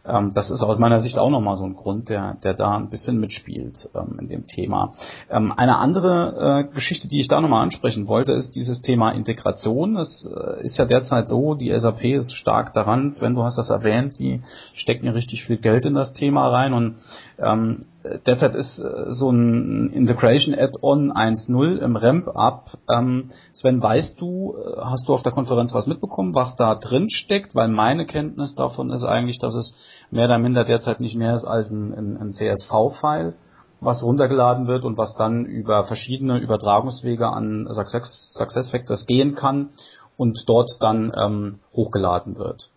Ähm, 0.09 0.33
das 0.33 0.49
ist 0.49 0.63
aus 0.63 0.79
meiner 0.79 1.01
Sicht 1.01 1.17
auch 1.17 1.29
nochmal 1.29 1.57
so 1.57 1.65
ein 1.65 1.75
Grund, 1.75 2.09
der, 2.09 2.35
der 2.43 2.53
da 2.53 2.75
ein 2.75 2.89
bisschen 2.89 3.19
mitspielt 3.19 3.89
ähm, 3.95 4.17
in 4.19 4.27
dem 4.27 4.43
Thema. 4.45 4.93
Ähm, 5.29 5.51
eine 5.51 5.77
andere 5.77 6.67
äh, 6.69 6.73
Geschichte, 6.73 7.07
die 7.07 7.19
ich 7.19 7.27
da 7.27 7.41
nochmal 7.41 7.63
ansprechen 7.63 8.07
wollte, 8.07 8.31
ist 8.31 8.55
dieses 8.55 8.81
Thema 8.81 9.11
Integration. 9.11 9.97
Es 9.97 10.29
äh, 10.29 10.63
ist 10.63 10.77
ja 10.77 10.85
derzeit 10.85 11.29
so, 11.29 11.55
die 11.55 11.77
SAP 11.77 12.03
ist 12.03 12.35
stark 12.35 12.73
daran, 12.73 13.11
Sven, 13.11 13.35
du 13.35 13.43
hast 13.43 13.57
das 13.57 13.69
erwähnt, 13.69 14.19
die 14.19 14.41
stecken 14.73 15.07
richtig 15.09 15.43
viel 15.43 15.57
Geld 15.57 15.85
in 15.85 15.93
das 15.93 16.13
Thema 16.13 16.47
rein 16.49 16.73
und 16.73 16.95
ähm, 17.37 17.85
derzeit 18.25 18.55
ist 18.55 18.79
äh, 18.79 19.11
so 19.11 19.29
ein 19.29 19.91
Integration 19.91 20.55
Add-on 20.55 21.11
1.0 21.11 21.77
im 21.79 21.95
Ramp-Up. 21.95 22.77
Ähm, 22.89 23.31
Sven, 23.53 23.81
weißt 23.81 24.19
du, 24.19 24.55
äh, 24.55 24.81
hast 24.81 25.07
du 25.07 25.13
auf 25.13 25.23
der 25.23 25.31
Konferenz 25.31 25.73
was 25.73 25.87
mitbekommen, 25.87 26.33
was 26.33 26.55
da 26.55 26.75
drin 26.75 27.09
steckt? 27.09 27.55
Weil 27.55 27.67
meine 27.67 28.05
Kenntnis 28.05 28.55
davon 28.55 28.89
ist 28.91 29.03
eigentlich, 29.03 29.39
dass 29.39 29.53
es 29.53 29.75
mehr 30.11 30.25
oder 30.25 30.39
minder 30.39 30.63
derzeit 30.63 31.01
nicht 31.01 31.15
mehr 31.15 31.35
ist 31.35 31.45
als 31.45 31.71
ein, 31.71 31.93
ein, 31.93 32.17
ein 32.17 32.31
CSV-File, 32.31 33.33
was 33.81 34.03
runtergeladen 34.03 34.67
wird 34.67 34.85
und 34.85 34.97
was 34.97 35.15
dann 35.15 35.45
über 35.45 35.83
verschiedene 35.83 36.37
Übertragungswege 36.39 37.27
an 37.27 37.67
Success, 37.69 38.33
SuccessFactors 38.33 39.05
gehen 39.07 39.35
kann 39.35 39.69
und 40.17 40.43
dort 40.47 40.69
dann 40.79 41.13
ähm, 41.17 41.59
hochgeladen 41.73 42.37
wird. 42.37 42.69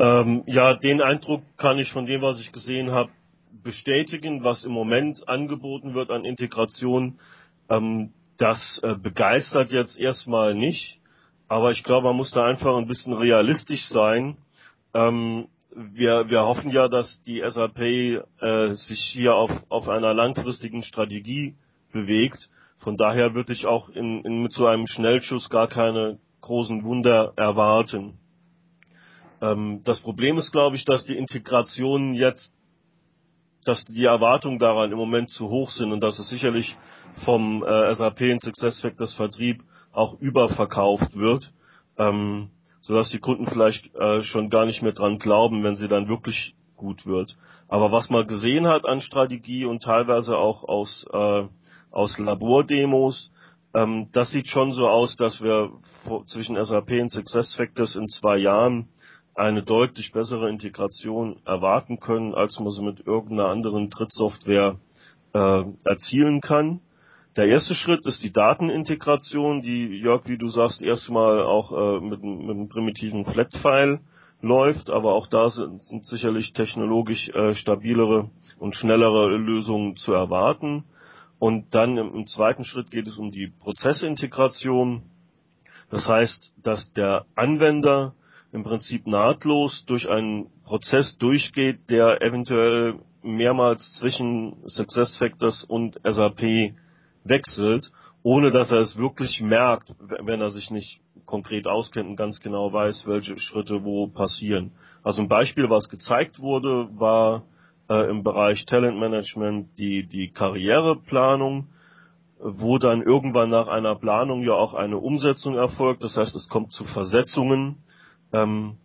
Ähm, 0.00 0.44
ja, 0.46 0.74
den 0.74 1.02
Eindruck 1.02 1.42
kann 1.56 1.78
ich 1.78 1.92
von 1.92 2.06
dem, 2.06 2.22
was 2.22 2.38
ich 2.38 2.52
gesehen 2.52 2.92
habe, 2.92 3.10
bestätigen, 3.62 4.44
was 4.44 4.64
im 4.64 4.72
Moment 4.72 5.28
angeboten 5.28 5.94
wird 5.94 6.10
an 6.10 6.24
Integration. 6.24 7.18
Ähm, 7.68 8.12
das 8.36 8.80
äh, 8.82 8.94
begeistert 8.94 9.70
jetzt 9.72 9.98
erstmal 9.98 10.54
nicht, 10.54 11.00
aber 11.48 11.72
ich 11.72 11.82
glaube, 11.82 12.08
man 12.08 12.16
muss 12.16 12.30
da 12.30 12.44
einfach 12.44 12.76
ein 12.76 12.86
bisschen 12.86 13.12
realistisch 13.12 13.88
sein. 13.88 14.36
Ähm, 14.94 15.48
wir, 15.74 16.28
wir 16.28 16.42
hoffen 16.42 16.70
ja, 16.70 16.88
dass 16.88 17.20
die 17.22 17.42
SAP 17.46 17.78
äh, 17.80 18.74
sich 18.74 19.00
hier 19.12 19.34
auf, 19.34 19.50
auf 19.68 19.88
einer 19.88 20.14
langfristigen 20.14 20.82
Strategie 20.82 21.56
bewegt. 21.92 22.48
Von 22.78 22.96
daher 22.96 23.34
würde 23.34 23.52
ich 23.52 23.66
auch 23.66 23.88
in, 23.88 24.24
in, 24.24 24.42
mit 24.42 24.52
so 24.52 24.66
einem 24.66 24.86
Schnellschuss 24.86 25.50
gar 25.50 25.68
keine 25.68 26.18
großen 26.40 26.84
Wunder 26.84 27.32
erwarten. 27.36 28.18
Ähm, 29.40 29.82
das 29.84 30.00
Problem 30.00 30.38
ist, 30.38 30.52
glaube 30.52 30.76
ich, 30.76 30.84
dass 30.84 31.04
die 31.04 31.16
Integrationen 31.16 32.14
jetzt, 32.14 32.52
dass 33.68 33.84
die 33.84 34.04
Erwartungen 34.04 34.58
daran 34.58 34.90
im 34.90 34.98
Moment 34.98 35.30
zu 35.30 35.48
hoch 35.48 35.70
sind 35.70 35.92
und 35.92 36.00
dass 36.00 36.18
es 36.18 36.28
sicherlich 36.28 36.76
vom 37.24 37.62
äh, 37.64 37.94
SAP 37.94 38.20
in 38.22 38.38
SuccessFactors 38.38 39.14
Vertrieb 39.14 39.62
auch 39.92 40.18
überverkauft 40.20 41.16
wird. 41.16 41.52
Ähm, 41.98 42.50
sodass 42.88 43.10
die 43.10 43.18
Kunden 43.18 43.46
vielleicht 43.46 43.94
äh, 43.96 44.22
schon 44.22 44.48
gar 44.48 44.64
nicht 44.64 44.82
mehr 44.82 44.92
dran 44.92 45.18
glauben, 45.18 45.62
wenn 45.62 45.74
sie 45.74 45.88
dann 45.88 46.08
wirklich 46.08 46.54
gut 46.74 47.04
wird. 47.04 47.36
Aber 47.68 47.92
was 47.92 48.08
man 48.08 48.26
gesehen 48.26 48.66
hat 48.66 48.86
an 48.86 49.02
Strategie 49.02 49.66
und 49.66 49.82
teilweise 49.82 50.38
auch 50.38 50.64
aus, 50.64 51.06
äh, 51.12 51.44
aus 51.90 52.18
Labordemos, 52.18 53.30
ähm, 53.74 54.08
das 54.12 54.30
sieht 54.30 54.48
schon 54.48 54.72
so 54.72 54.88
aus, 54.88 55.16
dass 55.16 55.42
wir 55.42 55.70
zwischen 56.28 56.56
SAP 56.56 56.92
und 56.92 57.12
SuccessFactors 57.12 57.94
in 57.94 58.08
zwei 58.08 58.38
Jahren 58.38 58.88
eine 59.38 59.62
deutlich 59.62 60.12
bessere 60.12 60.50
Integration 60.50 61.36
erwarten 61.44 62.00
können, 62.00 62.34
als 62.34 62.58
man 62.58 62.70
sie 62.70 62.82
mit 62.82 63.06
irgendeiner 63.06 63.48
anderen 63.48 63.88
Drittsoftware 63.90 64.76
äh, 65.32 65.64
erzielen 65.84 66.40
kann. 66.40 66.80
Der 67.36 67.46
erste 67.46 67.74
Schritt 67.74 68.04
ist 68.04 68.22
die 68.22 68.32
Datenintegration, 68.32 69.62
die 69.62 69.86
Jörg, 70.00 70.26
wie 70.26 70.38
du 70.38 70.48
sagst, 70.48 70.82
erstmal 70.82 71.44
auch 71.44 71.72
äh, 71.72 72.00
mit, 72.00 72.22
mit 72.22 72.50
einem 72.50 72.68
primitiven 72.68 73.24
Flat-File 73.24 74.00
läuft, 74.40 74.90
aber 74.90 75.14
auch 75.14 75.26
da 75.28 75.48
sind, 75.48 75.80
sind 75.82 76.06
sicherlich 76.06 76.52
technologisch 76.52 77.28
äh, 77.28 77.54
stabilere 77.54 78.30
und 78.58 78.74
schnellere 78.74 79.36
Lösungen 79.36 79.96
zu 79.96 80.12
erwarten. 80.12 80.84
Und 81.38 81.74
dann 81.74 81.96
im, 81.96 82.14
im 82.14 82.26
zweiten 82.26 82.64
Schritt 82.64 82.90
geht 82.90 83.06
es 83.06 83.16
um 83.16 83.30
die 83.30 83.52
Prozessintegration. 83.60 85.02
Das 85.90 86.08
heißt, 86.08 86.54
dass 86.62 86.92
der 86.92 87.24
Anwender 87.36 88.14
im 88.52 88.64
Prinzip 88.64 89.06
nahtlos 89.06 89.84
durch 89.86 90.08
einen 90.08 90.46
Prozess 90.64 91.16
durchgeht, 91.18 91.90
der 91.90 92.22
eventuell 92.22 93.00
mehrmals 93.22 93.92
zwischen 93.98 94.56
SuccessFactors 94.66 95.64
und 95.64 96.00
SAP 96.04 96.72
wechselt, 97.24 97.90
ohne 98.22 98.50
dass 98.50 98.70
er 98.70 98.78
es 98.78 98.96
wirklich 98.96 99.40
merkt, 99.40 99.94
wenn 99.98 100.40
er 100.40 100.50
sich 100.50 100.70
nicht 100.70 101.00
konkret 101.26 101.66
auskennt 101.66 102.08
und 102.08 102.16
ganz 102.16 102.40
genau 102.40 102.72
weiß, 102.72 103.06
welche 103.06 103.38
Schritte 103.38 103.84
wo 103.84 104.06
passieren. 104.06 104.72
Also 105.02 105.22
ein 105.22 105.28
Beispiel, 105.28 105.68
was 105.68 105.88
gezeigt 105.88 106.40
wurde, 106.40 106.88
war 106.98 107.42
äh, 107.88 108.10
im 108.10 108.22
Bereich 108.22 108.64
Talentmanagement 108.64 109.78
die, 109.78 110.06
die 110.06 110.30
Karriereplanung, 110.30 111.68
wo 112.40 112.78
dann 112.78 113.02
irgendwann 113.02 113.50
nach 113.50 113.68
einer 113.68 113.94
Planung 113.96 114.42
ja 114.42 114.52
auch 114.52 114.74
eine 114.74 114.98
Umsetzung 114.98 115.56
erfolgt. 115.56 116.02
Das 116.02 116.16
heißt, 116.16 116.34
es 116.34 116.48
kommt 116.48 116.72
zu 116.72 116.84
Versetzungen, 116.84 117.76
ähm, 118.32 118.76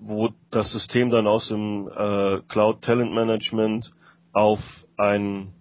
wo 0.00 0.30
das 0.50 0.72
System 0.72 1.10
dann 1.10 1.26
aus 1.26 1.48
dem 1.48 1.88
äh, 1.88 2.40
Cloud 2.48 2.82
Talent 2.82 3.12
Management 3.12 3.90
auf 4.32 4.60
ein 4.96 5.52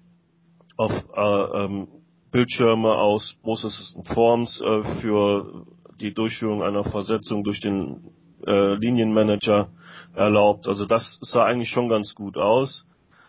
auf 0.77 0.91
äh, 1.15 1.63
ähm, 1.63 1.87
Bildschirme 2.31 2.93
aus 2.93 3.35
Process 3.43 3.95
Forms 4.13 4.61
äh, 4.61 5.01
für 5.01 5.65
die 5.99 6.13
Durchführung 6.13 6.63
einer 6.63 6.85
Versetzung 6.85 7.43
durch 7.43 7.59
den 7.59 8.11
äh, 8.45 8.75
Linienmanager 8.75 9.69
erlaubt. 10.15 10.67
Also 10.67 10.85
das 10.85 11.19
sah 11.21 11.43
eigentlich 11.43 11.69
schon 11.69 11.89
ganz 11.89 12.15
gut 12.15 12.37
aus. 12.37 12.85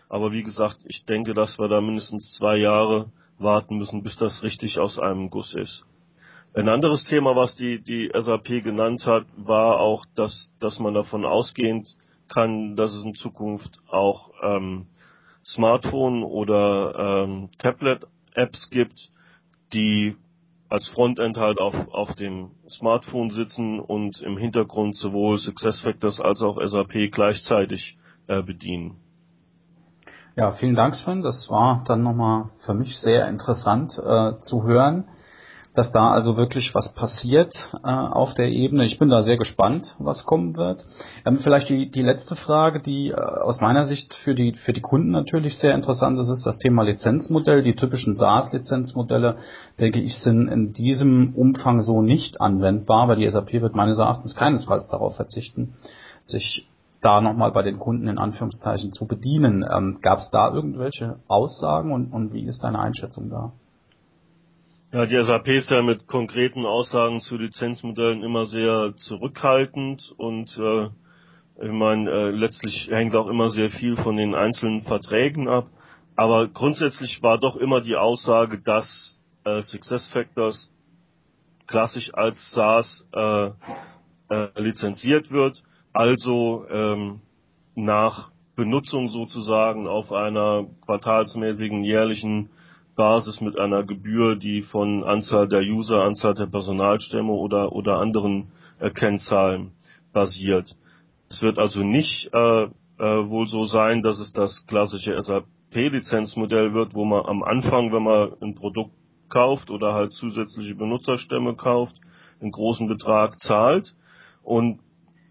Aber 0.07 0.31
wie 0.31 0.43
gesagt, 0.43 0.77
ich 0.85 1.05
denke, 1.05 1.33
dass 1.33 1.57
wir 1.59 1.67
da 1.67 1.81
mindestens 1.81 2.33
zwei 2.37 2.57
Jahre 2.57 3.11
warten 3.37 3.77
müssen, 3.77 4.03
bis 4.03 4.17
das 4.17 4.43
richtig 4.43 4.79
aus 4.79 4.99
einem 4.99 5.29
Guss 5.29 5.53
ist. 5.53 5.85
Ein 6.53 6.67
anderes 6.67 7.05
Thema, 7.05 7.33
was 7.35 7.55
die, 7.55 7.81
die 7.81 8.11
SAP 8.13 8.63
genannt 8.63 9.05
hat, 9.05 9.25
war 9.37 9.79
auch, 9.79 10.05
dass, 10.15 10.53
dass 10.59 10.79
man 10.79 10.93
davon 10.93 11.23
ausgehend 11.23 11.87
kann, 12.27 12.75
dass 12.75 12.91
es 12.93 13.05
in 13.05 13.15
Zukunft 13.15 13.79
auch 13.87 14.31
ähm, 14.43 14.87
Smartphone 15.45 16.23
oder 16.23 17.23
ähm, 17.23 17.49
Tablet 17.57 18.05
Apps 18.33 18.69
gibt, 18.69 19.09
die 19.71 20.17
als 20.67 20.89
Frontend 20.89 21.37
halt 21.37 21.59
auf, 21.59 21.73
auf 21.93 22.15
dem 22.15 22.51
Smartphone 22.69 23.29
sitzen 23.29 23.79
und 23.79 24.21
im 24.21 24.37
Hintergrund 24.37 24.97
sowohl 24.97 25.37
SuccessFactors 25.37 26.19
als 26.19 26.41
auch 26.41 26.61
SAP 26.61 27.11
gleichzeitig 27.11 27.97
äh, 28.27 28.41
bedienen. 28.41 28.97
Ja, 30.35 30.51
vielen 30.51 30.75
Dank 30.75 30.95
Sven. 30.95 31.21
Das 31.21 31.47
war 31.49 31.83
dann 31.87 32.03
nochmal 32.03 32.49
für 32.65 32.73
mich 32.73 32.97
sehr 32.99 33.27
interessant 33.29 33.97
äh, 33.97 34.39
zu 34.41 34.63
hören 34.63 35.05
dass 35.73 35.91
da 35.93 36.11
also 36.11 36.35
wirklich 36.35 36.75
was 36.75 36.93
passiert 36.93 37.53
äh, 37.83 37.89
auf 37.89 38.33
der 38.33 38.49
Ebene. 38.49 38.85
Ich 38.85 38.99
bin 38.99 39.09
da 39.09 39.21
sehr 39.21 39.37
gespannt, 39.37 39.95
was 39.99 40.25
kommen 40.25 40.57
wird. 40.57 40.85
Ähm, 41.25 41.39
vielleicht 41.39 41.69
die, 41.69 41.89
die 41.89 42.01
letzte 42.01 42.35
Frage, 42.35 42.81
die 42.81 43.09
äh, 43.09 43.15
aus 43.15 43.61
meiner 43.61 43.85
Sicht 43.85 44.13
für 44.13 44.35
die, 44.35 44.53
für 44.53 44.73
die 44.73 44.81
Kunden 44.81 45.11
natürlich 45.11 45.57
sehr 45.57 45.73
interessant 45.73 46.19
ist, 46.19 46.29
ist 46.29 46.45
das 46.45 46.59
Thema 46.59 46.83
Lizenzmodell. 46.83 47.61
Die 47.61 47.75
typischen 47.75 48.17
SaaS-Lizenzmodelle, 48.17 49.37
denke 49.79 50.01
ich, 50.01 50.17
sind 50.17 50.49
in 50.49 50.73
diesem 50.73 51.33
Umfang 51.35 51.79
so 51.79 52.01
nicht 52.01 52.41
anwendbar, 52.41 53.07
weil 53.07 53.17
die 53.17 53.27
SAP 53.27 53.53
wird 53.53 53.75
meines 53.75 53.97
Erachtens 53.97 54.35
keinesfalls 54.35 54.89
darauf 54.89 55.15
verzichten, 55.15 55.75
sich 56.21 56.67
da 57.01 57.21
nochmal 57.21 57.51
bei 57.51 57.63
den 57.63 57.79
Kunden 57.79 58.07
in 58.09 58.17
Anführungszeichen 58.17 58.91
zu 58.91 59.07
bedienen. 59.07 59.65
Ähm, 59.69 59.99
Gab 60.01 60.19
es 60.19 60.29
da 60.31 60.53
irgendwelche 60.53 61.19
Aussagen 61.27 61.93
und, 61.93 62.11
und 62.11 62.33
wie 62.33 62.43
ist 62.43 62.63
deine 62.63 62.79
Einschätzung 62.79 63.29
da? 63.29 63.53
Ja, 64.93 65.05
die 65.05 65.21
SAP 65.21 65.47
ist 65.47 65.71
ja 65.71 65.81
mit 65.81 66.05
konkreten 66.05 66.65
Aussagen 66.65 67.21
zu 67.21 67.37
Lizenzmodellen 67.37 68.23
immer 68.23 68.45
sehr 68.45 68.93
zurückhaltend 68.97 70.13
und 70.17 70.49
äh, 70.57 70.87
ich 71.63 71.71
meine, 71.71 72.11
äh, 72.11 72.31
letztlich 72.31 72.89
hängt 72.91 73.15
auch 73.15 73.27
immer 73.27 73.51
sehr 73.51 73.69
viel 73.69 73.95
von 73.95 74.17
den 74.17 74.35
einzelnen 74.35 74.81
Verträgen 74.81 75.47
ab. 75.47 75.69
Aber 76.17 76.45
grundsätzlich 76.49 77.23
war 77.23 77.37
doch 77.37 77.55
immer 77.55 77.79
die 77.79 77.95
Aussage, 77.95 78.59
dass 78.59 79.17
äh, 79.45 79.61
SuccessFactors 79.61 80.69
klassisch 81.67 82.13
als 82.13 82.51
SaaS 82.51 83.07
äh, 83.13 83.45
äh, 84.27 84.61
lizenziert 84.61 85.31
wird, 85.31 85.63
also 85.93 86.65
ähm, 86.69 87.21
nach 87.75 88.31
Benutzung 88.57 89.07
sozusagen 89.07 89.87
auf 89.87 90.11
einer 90.11 90.65
quartalsmäßigen 90.85 91.85
jährlichen 91.85 92.49
Basis 93.01 93.41
mit 93.41 93.57
einer 93.57 93.81
Gebühr, 93.81 94.35
die 94.35 94.61
von 94.61 95.03
Anzahl 95.03 95.47
der 95.47 95.61
User, 95.61 96.03
Anzahl 96.03 96.35
der 96.35 96.45
Personalstämme 96.45 97.31
oder, 97.31 97.71
oder 97.71 97.97
anderen 97.97 98.51
äh, 98.79 98.91
Kennzahlen 98.91 99.71
basiert. 100.13 100.75
Es 101.27 101.41
wird 101.41 101.57
also 101.57 101.81
nicht 101.81 102.29
äh, 102.31 102.65
äh, 102.65 102.69
wohl 102.99 103.47
so 103.47 103.63
sein, 103.63 104.03
dass 104.03 104.19
es 104.19 104.31
das 104.33 104.67
klassische 104.67 105.19
SAP-Lizenzmodell 105.19 106.75
wird, 106.75 106.93
wo 106.93 107.03
man 107.03 107.25
am 107.25 107.41
Anfang, 107.41 107.91
wenn 107.91 108.03
man 108.03 108.33
ein 108.39 108.53
Produkt 108.53 108.91
kauft 109.29 109.71
oder 109.71 109.95
halt 109.95 110.13
zusätzliche 110.13 110.75
Benutzerstämme 110.75 111.55
kauft, 111.55 111.95
einen 112.39 112.51
großen 112.51 112.87
Betrag 112.87 113.39
zahlt 113.39 113.95
und 114.43 114.79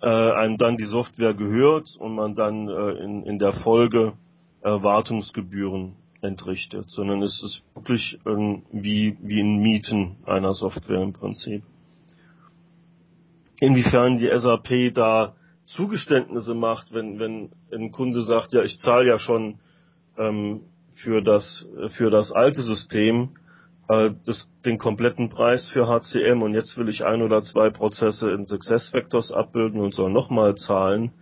äh, 0.03 0.09
einem 0.09 0.59
dann 0.59 0.77
die 0.77 0.91
Software 0.91 1.35
gehört 1.35 1.87
und 2.01 2.17
man 2.17 2.35
dann 2.35 2.69
äh, 2.69 3.05
in, 3.05 3.23
in 3.23 3.39
der 3.39 3.53
Folge 3.53 4.15
äh, 4.63 4.71
Wartungsgebühren 4.71 6.00
entrichtet, 6.23 6.89
sondern 6.91 7.23
es 7.23 7.43
ist 7.43 7.65
wirklich 7.75 8.19
irgendwie 8.25 9.17
wie 9.23 9.41
ein 9.41 9.59
Mieten 9.59 10.17
einer 10.27 10.53
Software 10.53 11.03
im 11.03 11.13
Prinzip. 11.13 11.63
Inwiefern 13.61 14.19
die 14.19 14.31
SAP 14.35 14.95
da 14.95 15.35
Zugeständnisse 15.67 16.55
macht, 16.55 16.93
wenn, 16.93 17.19
wenn 17.19 17.51
ein 17.73 17.93
Kunde 17.93 18.23
sagt, 18.23 18.53
ja, 18.53 18.63
ich 18.63 18.77
zahle 18.79 19.09
ja 19.09 19.19
schon 19.19 19.61
ähm, 20.19 20.63
für 20.95 21.23
das 21.23 21.67
für 21.97 22.11
das 22.11 22.33
alte 22.33 22.63
System 22.63 23.37
äh, 23.89 24.11
das, 24.25 24.49
den 24.65 24.79
kompletten 24.79 25.29
Preis 25.29 25.69
für 25.73 25.89
HCM 25.89 26.43
und 26.43 26.55
jetzt 26.55 26.77
will 26.77 26.89
ich 26.89 27.05
ein 27.05 27.23
oder 27.23 27.43
zwei 27.43 27.71
Prozesse 27.71 28.31
in 28.31 28.47
SuccessFactors 28.47 29.33
abbilden 29.33 29.81
und 29.81 29.95
soll 29.95 30.11
nochmal 30.11 30.55
zahlen. 30.55 31.13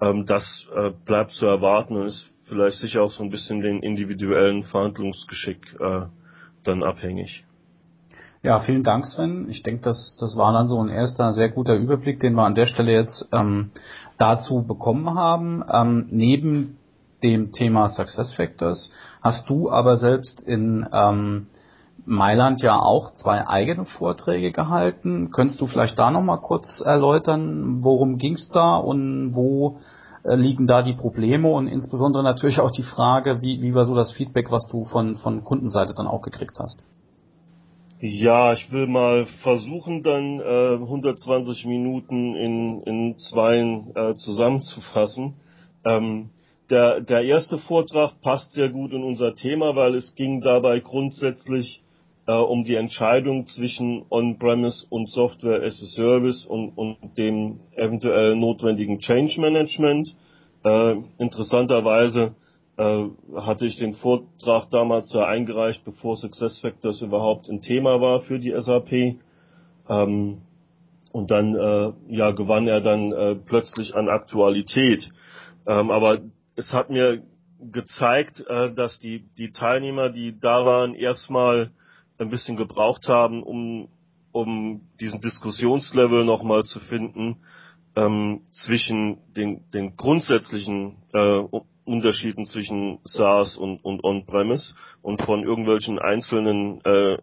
Ähm, 0.00 0.24
das 0.26 0.44
äh, 0.74 0.90
bleibt 1.04 1.32
zu 1.32 1.46
erwarten 1.46 1.96
und 1.96 2.06
ist 2.06 2.30
vielleicht 2.48 2.78
sicher 2.78 3.02
auch 3.02 3.10
so 3.10 3.22
ein 3.22 3.30
bisschen 3.30 3.60
den 3.60 3.82
individuellen 3.82 4.64
Verhandlungsgeschick 4.64 5.58
äh, 5.80 6.02
dann 6.64 6.82
abhängig. 6.82 7.44
Ja, 8.42 8.60
vielen 8.60 8.84
Dank, 8.84 9.06
Sven. 9.06 9.48
Ich 9.50 9.62
denke, 9.62 9.82
das, 9.82 10.16
das 10.20 10.36
war 10.36 10.52
dann 10.52 10.66
so 10.66 10.80
ein 10.80 10.88
erster 10.88 11.32
sehr 11.32 11.48
guter 11.48 11.74
Überblick, 11.74 12.20
den 12.20 12.34
wir 12.34 12.44
an 12.44 12.54
der 12.54 12.66
Stelle 12.66 12.92
jetzt 12.92 13.28
ähm, 13.32 13.70
dazu 14.18 14.64
bekommen 14.64 15.14
haben. 15.14 15.64
Ähm, 15.68 16.06
neben 16.10 16.78
dem 17.22 17.52
Thema 17.52 17.88
Success 17.88 18.34
Factors 18.34 18.92
hast 19.20 19.48
du 19.48 19.70
aber 19.70 19.96
selbst 19.96 20.40
in 20.40 20.86
ähm, 20.92 21.48
Mailand 22.04 22.62
ja 22.62 22.78
auch 22.78 23.16
zwei 23.16 23.48
eigene 23.48 23.84
Vorträge 23.84 24.52
gehalten. 24.52 25.32
Könntest 25.32 25.60
du 25.60 25.66
vielleicht 25.66 25.98
da 25.98 26.12
nochmal 26.12 26.40
kurz 26.40 26.80
erläutern, 26.84 27.82
worum 27.82 28.18
ging 28.18 28.34
es 28.34 28.48
da 28.50 28.76
und 28.76 29.34
wo 29.34 29.80
liegen 30.34 30.66
da 30.66 30.82
die 30.82 30.94
Probleme 30.94 31.48
und 31.48 31.68
insbesondere 31.68 32.22
natürlich 32.24 32.58
auch 32.58 32.70
die 32.70 32.82
Frage, 32.82 33.40
wie, 33.42 33.62
wie 33.62 33.74
war 33.74 33.84
so 33.84 33.94
das 33.94 34.12
Feedback, 34.12 34.50
was 34.50 34.66
du 34.68 34.84
von, 34.84 35.16
von 35.16 35.44
Kundenseite 35.44 35.94
dann 35.94 36.06
auch 36.06 36.22
gekriegt 36.22 36.58
hast? 36.58 36.84
Ja, 37.98 38.52
ich 38.52 38.70
will 38.72 38.86
mal 38.86 39.26
versuchen, 39.42 40.02
dann 40.02 40.40
äh, 40.40 40.74
120 40.74 41.64
Minuten 41.64 42.34
in, 42.34 42.82
in 42.82 43.16
zwei 43.16 43.58
äh, 43.94 44.14
zusammenzufassen. 44.16 45.34
Ähm, 45.84 46.30
der, 46.68 47.00
der 47.00 47.22
erste 47.22 47.58
Vortrag 47.58 48.20
passt 48.20 48.52
sehr 48.52 48.68
gut 48.68 48.92
in 48.92 49.02
unser 49.02 49.34
Thema, 49.34 49.76
weil 49.76 49.94
es 49.94 50.14
ging 50.14 50.40
dabei 50.42 50.80
grundsätzlich 50.80 51.80
äh, 52.26 52.32
um 52.32 52.64
die 52.64 52.74
Entscheidung 52.74 53.46
zwischen 53.46 54.04
On-Premise 54.10 54.86
und 54.90 55.08
Software 55.10 55.62
as 55.62 55.80
a 55.82 55.86
Service 55.94 56.44
und, 56.44 56.70
und 56.70 57.16
dem 57.16 57.60
eventuell 57.76 58.36
notwendigen 58.36 58.98
Change 58.98 59.40
Management. 59.40 60.14
Äh, 60.64 60.96
interessanterweise 61.18 62.34
äh, 62.76 63.04
hatte 63.36 63.66
ich 63.66 63.76
den 63.78 63.94
Vortrag 63.94 64.70
damals 64.70 65.12
ja 65.12 65.24
eingereicht, 65.26 65.84
bevor 65.84 66.16
SuccessFactors 66.16 67.00
überhaupt 67.00 67.48
ein 67.48 67.62
Thema 67.62 68.00
war 68.00 68.20
für 68.20 68.38
die 68.38 68.54
SAP. 68.58 69.18
Ähm, 69.88 70.38
und 71.12 71.30
dann 71.30 71.54
äh, 71.54 71.92
ja 72.08 72.32
gewann 72.32 72.68
er 72.68 72.80
dann 72.80 73.12
äh, 73.12 73.36
plötzlich 73.36 73.94
an 73.94 74.08
Aktualität. 74.08 75.08
Ähm, 75.66 75.90
aber 75.90 76.18
es 76.56 76.72
hat 76.74 76.90
mir 76.90 77.22
gezeigt, 77.60 78.44
äh, 78.48 78.74
dass 78.74 78.98
die 78.98 79.24
die 79.38 79.52
Teilnehmer, 79.52 80.10
die 80.10 80.38
da 80.38 80.66
waren, 80.66 80.94
erstmal 80.94 81.70
ein 82.18 82.30
bisschen 82.30 82.56
gebraucht 82.56 83.08
haben, 83.08 83.42
um, 83.42 83.88
um 84.32 84.82
diesen 85.00 85.20
Diskussionslevel 85.20 86.24
nochmal 86.24 86.64
zu 86.64 86.80
finden 86.80 87.38
ähm, 87.96 88.42
zwischen 88.50 89.18
den, 89.34 89.70
den 89.72 89.96
grundsätzlichen 89.96 90.96
äh, 91.12 91.42
Unterschieden 91.84 92.46
zwischen 92.46 92.98
SaaS 93.04 93.56
und, 93.56 93.84
und 93.84 94.04
On-Premise 94.04 94.74
und 95.02 95.22
von 95.22 95.44
irgendwelchen 95.44 95.98
einzelnen 95.98 96.80
äh, 96.84 97.18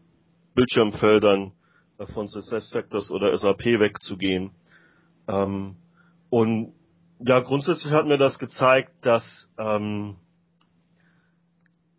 Bildschirmfeldern 0.55 1.51
äh, 1.99 2.05
von 2.07 2.27
SuccessFactors 2.27 3.11
oder 3.11 3.37
SAP 3.37 3.65
wegzugehen. 3.65 4.51
Ähm, 5.27 5.75
und 6.29 6.73
ja, 7.19 7.39
grundsätzlich 7.39 7.93
hat 7.93 8.07
mir 8.07 8.17
das 8.17 8.39
gezeigt, 8.39 8.91
dass 9.01 9.23
ähm, 9.57 10.15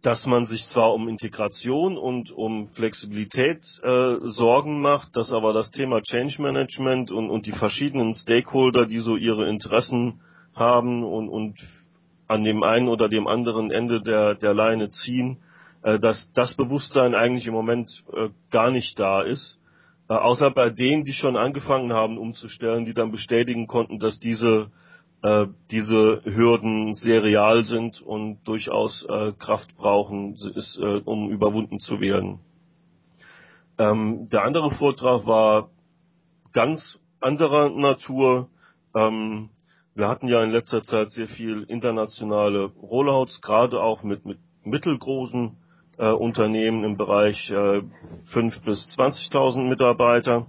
dass 0.05 0.27
man 0.27 0.45
sich 0.45 0.67
zwar 0.67 0.93
um 0.93 1.09
Integration 1.09 1.97
und 1.97 2.31
um 2.31 2.69
Flexibilität 2.75 3.63
äh, 3.83 4.17
Sorgen 4.21 4.83
macht, 4.83 5.17
dass 5.17 5.33
aber 5.33 5.55
das 5.55 5.71
Thema 5.71 6.03
Change 6.03 6.43
Management 6.43 7.11
und, 7.11 7.31
und 7.31 7.47
die 7.47 7.53
verschiedenen 7.53 8.13
Stakeholder, 8.13 8.85
die 8.85 8.99
so 8.99 9.17
ihre 9.17 9.49
Interessen 9.49 10.21
haben 10.55 11.05
und, 11.05 11.31
und 11.31 11.59
an 12.29 12.45
dem 12.45 12.63
einen 12.63 12.89
oder 12.89 13.09
dem 13.09 13.27
anderen 13.27 13.71
Ende 13.71 14.03
der, 14.03 14.35
der 14.35 14.53
Leine 14.53 14.91
ziehen, 14.91 15.39
äh, 15.83 15.99
dass 15.99 16.31
das 16.35 16.55
Bewusstsein 16.55 17.15
eigentlich 17.15 17.47
im 17.47 17.55
Moment 17.55 18.05
äh, 18.13 18.29
gar 18.51 18.71
nicht 18.71 18.99
da 18.99 19.23
ist. 19.23 19.59
Äh, 20.11 20.13
außer 20.13 20.51
bei 20.51 20.69
denen, 20.69 21.05
die 21.05 21.15
schon 21.15 21.39
angefangen 21.39 21.95
haben 21.95 22.19
umzustellen, 22.19 22.85
die 22.85 22.93
dann 22.93 23.11
bestätigen 23.11 23.67
konnten, 23.67 24.01
dass 24.01 24.21
diese 24.21 24.71
äh, 25.25 25.47
diese 25.71 26.21
Hürden 26.25 26.95
sehr 26.95 27.23
real 27.23 27.65
sind 27.65 28.03
und 28.03 28.45
durchaus 28.45 29.07
äh, 29.09 29.33
Kraft 29.33 29.75
brauchen, 29.75 30.35
ist, 30.35 30.79
äh, 30.79 31.01
um 31.03 31.31
überwunden 31.31 31.81
zu 31.81 31.99
werden. 31.99 32.41
Ähm, 33.79 34.29
der 34.29 34.45
andere 34.45 34.71
Vortrag 34.73 35.27
war 35.27 35.71
ganz 36.53 37.01
anderer 37.21 37.71
Natur. 37.71 38.51
Ähm, 38.95 39.49
wir 39.95 40.09
hatten 40.09 40.29
ja 40.29 40.45
in 40.45 40.51
letzter 40.51 40.83
Zeit 40.83 41.09
sehr 41.09 41.29
viel 41.29 41.63
internationale 41.63 42.67
Rollouts, 42.83 43.41
gerade 43.41 43.81
auch 43.81 44.03
mit, 44.03 44.27
mit 44.27 44.39
mittelgroßen 44.63 45.57
äh, 45.97 46.11
Unternehmen 46.11 46.85
im 46.85 46.99
Bereich 46.99 47.51
äh, 47.51 47.81
5 48.33 48.63
bis 48.63 48.87
20.000 48.99 49.69
Mitarbeiter. 49.71 50.47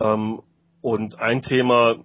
Ähm, 0.00 0.42
und 0.82 1.18
ein 1.18 1.40
Thema, 1.40 1.96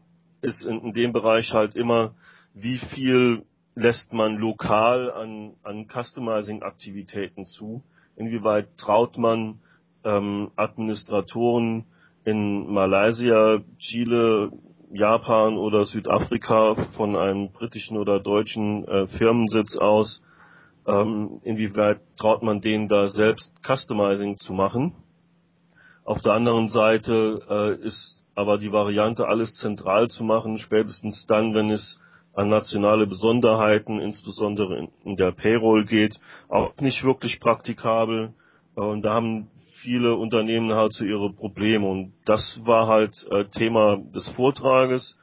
ist 0.44 0.64
in, 0.64 0.82
in 0.82 0.94
dem 0.94 1.14
Bereich 1.14 1.54
halt 1.54 1.76
immer, 1.76 2.14
wie 2.54 2.78
viel 2.78 3.44
lässt 3.76 4.14
man 4.14 4.38
lokal 4.38 5.12
an, 5.12 5.54
an 5.64 5.88
Customizing-Aktivitäten 5.88 7.46
zu? 7.46 7.84
Inwieweit 8.16 8.78
traut 8.78 9.18
man 9.18 9.60
ähm, 10.04 10.52
Administratoren 10.56 11.86
in 12.26 12.72
Malaysia, 12.72 13.62
Chile, 13.80 14.52
Japan 14.92 15.58
oder 15.58 15.86
Südafrika 15.86 16.76
von 16.96 17.16
einem 17.16 17.52
britischen 17.52 17.98
oder 17.98 18.20
deutschen 18.20 18.88
äh, 18.88 19.08
Firmensitz 19.08 19.76
aus, 19.76 20.22
ähm, 20.86 21.42
inwieweit 21.44 22.00
traut 22.18 22.44
man 22.44 22.62
denen 22.62 22.88
da 22.88 23.08
selbst 23.08 23.52
Customizing 23.66 24.38
zu 24.38 24.54
machen? 24.54 24.94
Auf 26.06 26.22
der 26.22 26.34
anderen 26.34 26.68
Seite 26.68 27.42
äh, 27.50 27.86
ist 27.86 28.23
aber 28.36 28.58
die 28.58 28.72
Variante, 28.72 29.28
alles 29.28 29.54
zentral 29.56 30.10
zu 30.10 30.24
machen, 30.24 30.58
spätestens 30.58 31.26
dann, 31.28 31.54
wenn 31.54 31.70
es 31.70 32.00
an 32.34 32.50
nationale 32.50 33.06
Besonderheiten, 33.06 34.00
insbesondere 34.00 34.88
in, 35.04 35.16
der 35.18 35.32
Payroll 35.32 35.86
geht, 35.86 36.20
auch 36.50 36.76
nicht 36.78 37.04
wirklich 37.04 37.40
praktikabel. 37.40 38.34
Und 38.76 39.04
da 39.04 39.14
haben 39.14 39.50
viele 39.82 40.16
Unternehmen 40.16 40.74
halt 40.74 40.94
so 40.94 41.06
ihre 41.06 41.32
Probleme. 41.32 41.88
Und 41.88 42.14
das 42.26 42.60
war 42.64 42.88
halt 42.88 43.14
äh, 43.30 43.46
Thema 43.46 43.98
des 43.98 44.28
Vortrages, 44.30 45.16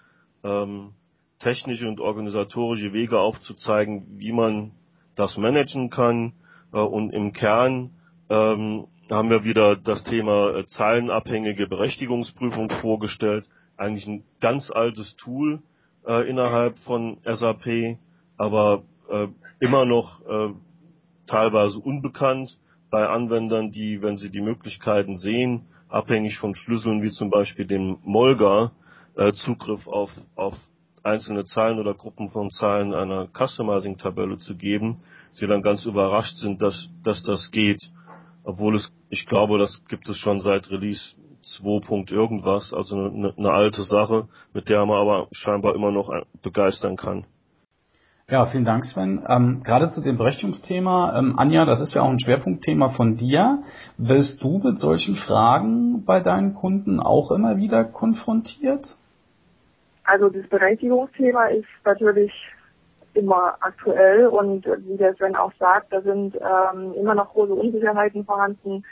ähm, 0.44 0.92
technische 1.40 1.88
und 1.88 1.98
organisatorische 1.98 2.92
Wege 2.92 3.18
aufzuzeigen, 3.18 4.06
wie 4.18 4.32
man 4.32 4.72
das 5.16 5.36
managen 5.36 5.90
kann. 5.90 6.34
Äh, 6.72 6.78
und 6.78 7.10
im 7.10 7.32
Kern 7.32 7.90
ähm, 8.28 8.86
haben 9.10 9.30
wir 9.30 9.44
wieder 9.44 9.76
das 9.76 10.04
Thema 10.04 10.54
äh, 10.54 10.66
zahlenabhängige 10.66 11.66
Berechtigungsprüfung 11.66 12.70
vorgestellt. 12.80 13.48
Eigentlich 13.76 14.06
ein 14.06 14.24
ganz 14.40 14.70
altes 14.70 15.16
Tool 15.16 15.62
äh, 16.06 16.28
innerhalb 16.28 16.78
von 16.80 17.18
SAP, 17.24 17.98
aber 18.36 18.84
äh, 19.10 19.26
immer 19.58 19.84
noch 19.84 20.20
äh, 20.26 20.52
teilweise 21.26 21.78
unbekannt 21.78 22.56
bei 22.90 23.06
Anwendern, 23.08 23.70
die, 23.70 24.02
wenn 24.02 24.16
sie 24.16 24.30
die 24.30 24.40
Möglichkeiten 24.40 25.18
sehen, 25.18 25.66
abhängig 25.88 26.38
von 26.38 26.54
Schlüsseln 26.54 27.02
wie 27.02 27.10
zum 27.10 27.30
Beispiel 27.30 27.66
dem 27.66 27.98
Molga, 28.04 28.72
äh, 29.16 29.32
Zugriff 29.32 29.86
auf, 29.88 30.10
auf 30.36 30.54
einzelne 31.02 31.44
Zahlen 31.44 31.78
oder 31.78 31.94
Gruppen 31.94 32.30
von 32.30 32.50
Zahlen 32.50 32.94
einer 32.94 33.28
Customizing-Tabelle 33.28 34.38
zu 34.38 34.56
geben, 34.56 35.02
sie 35.34 35.46
dann 35.46 35.62
ganz 35.62 35.84
überrascht 35.86 36.36
sind, 36.36 36.60
dass, 36.62 36.88
dass 37.02 37.22
das 37.24 37.50
geht 37.50 37.80
obwohl 38.50 38.76
es, 38.76 38.92
ich 39.08 39.26
glaube, 39.26 39.58
das 39.58 39.82
gibt 39.88 40.08
es 40.08 40.16
schon 40.16 40.40
seit 40.40 40.70
Release 40.70 41.14
2. 41.58 42.12
irgendwas, 42.12 42.74
also 42.74 42.96
eine, 42.96 43.32
eine 43.36 43.50
alte 43.50 43.82
Sache, 43.82 44.28
mit 44.52 44.68
der 44.68 44.84
man 44.86 44.98
aber 44.98 45.28
scheinbar 45.32 45.74
immer 45.74 45.90
noch 45.90 46.10
begeistern 46.42 46.96
kann. 46.96 47.24
Ja, 48.28 48.46
vielen 48.46 48.64
Dank, 48.64 48.84
Sven. 48.84 49.24
Ähm, 49.28 49.62
gerade 49.64 49.88
zu 49.88 50.02
dem 50.02 50.16
Berechtigungsthema, 50.16 51.18
ähm, 51.18 51.36
Anja, 51.36 51.64
das 51.64 51.80
ist 51.80 51.94
ja 51.94 52.02
auch 52.02 52.10
ein 52.10 52.20
Schwerpunktthema 52.20 52.90
von 52.90 53.16
dir. 53.16 53.64
Wirst 53.98 54.42
du 54.42 54.58
mit 54.58 54.78
solchen 54.78 55.16
Fragen 55.16 56.04
bei 56.04 56.20
deinen 56.20 56.54
Kunden 56.54 57.00
auch 57.00 57.32
immer 57.32 57.56
wieder 57.56 57.84
konfrontiert? 57.84 58.96
Also 60.04 60.28
das 60.28 60.48
Berechtigungsthema 60.48 61.46
ist 61.46 61.66
natürlich 61.84 62.32
immer 63.14 63.56
aktuell 63.60 64.26
und 64.26 64.66
wie 64.66 64.96
der 64.96 65.14
Sven 65.14 65.36
auch 65.36 65.52
sagt, 65.58 65.92
da 65.92 66.00
sind 66.00 66.36
ähm, 66.36 66.94
immer 66.94 67.14
noch 67.14 67.32
große 67.32 67.54
Unsicherheiten 67.54 68.24
vorhanden. 68.24 68.84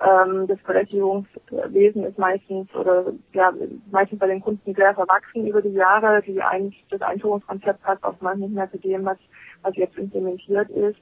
Ähm, 0.00 0.46
das 0.46 0.58
Berechtigungswesen 0.60 2.04
ist 2.04 2.18
meistens 2.18 2.74
oder 2.74 3.12
ja 3.32 3.52
meistens 3.90 4.18
bei 4.18 4.26
den 4.26 4.40
Kunden 4.40 4.74
sehr 4.74 4.94
verwachsen 4.94 5.46
über 5.46 5.60
die 5.60 5.72
Jahre. 5.72 6.22
Die 6.22 6.40
ein, 6.40 6.72
das 6.90 7.02
Einführungskonzept 7.02 7.82
passt 7.82 8.02
oftmals 8.02 8.38
nicht 8.38 8.54
mehr 8.54 8.70
zu 8.70 8.78
dem, 8.78 9.04
was, 9.04 9.18
was 9.62 9.76
jetzt 9.76 9.98
implementiert 9.98 10.70
ist. 10.70 10.98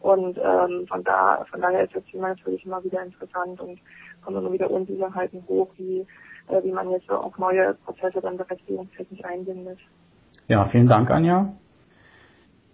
Und 0.00 0.36
ähm, 0.36 0.86
von 0.88 1.02
da 1.04 1.44
von 1.50 1.60
daher 1.60 1.84
ist 1.84 1.94
das 1.94 2.04
Thema 2.04 2.28
natürlich 2.28 2.66
immer 2.66 2.82
wieder 2.84 3.02
interessant 3.02 3.60
und 3.60 3.78
kommen 4.22 4.38
immer 4.38 4.52
wieder 4.52 4.70
Unsicherheiten 4.70 5.44
hoch, 5.48 5.68
wie, 5.76 6.00
äh, 6.48 6.62
wie 6.62 6.72
man 6.72 6.90
jetzt 6.90 7.08
auch 7.10 7.38
neue 7.38 7.74
Prozesse 7.84 8.20
dann 8.20 8.36
berechtigungstechnisch 8.36 9.24
einbindet. 9.24 9.78
Ja, 10.48 10.64
vielen 10.66 10.88
Dank, 10.88 11.10
Anja. 11.10 11.54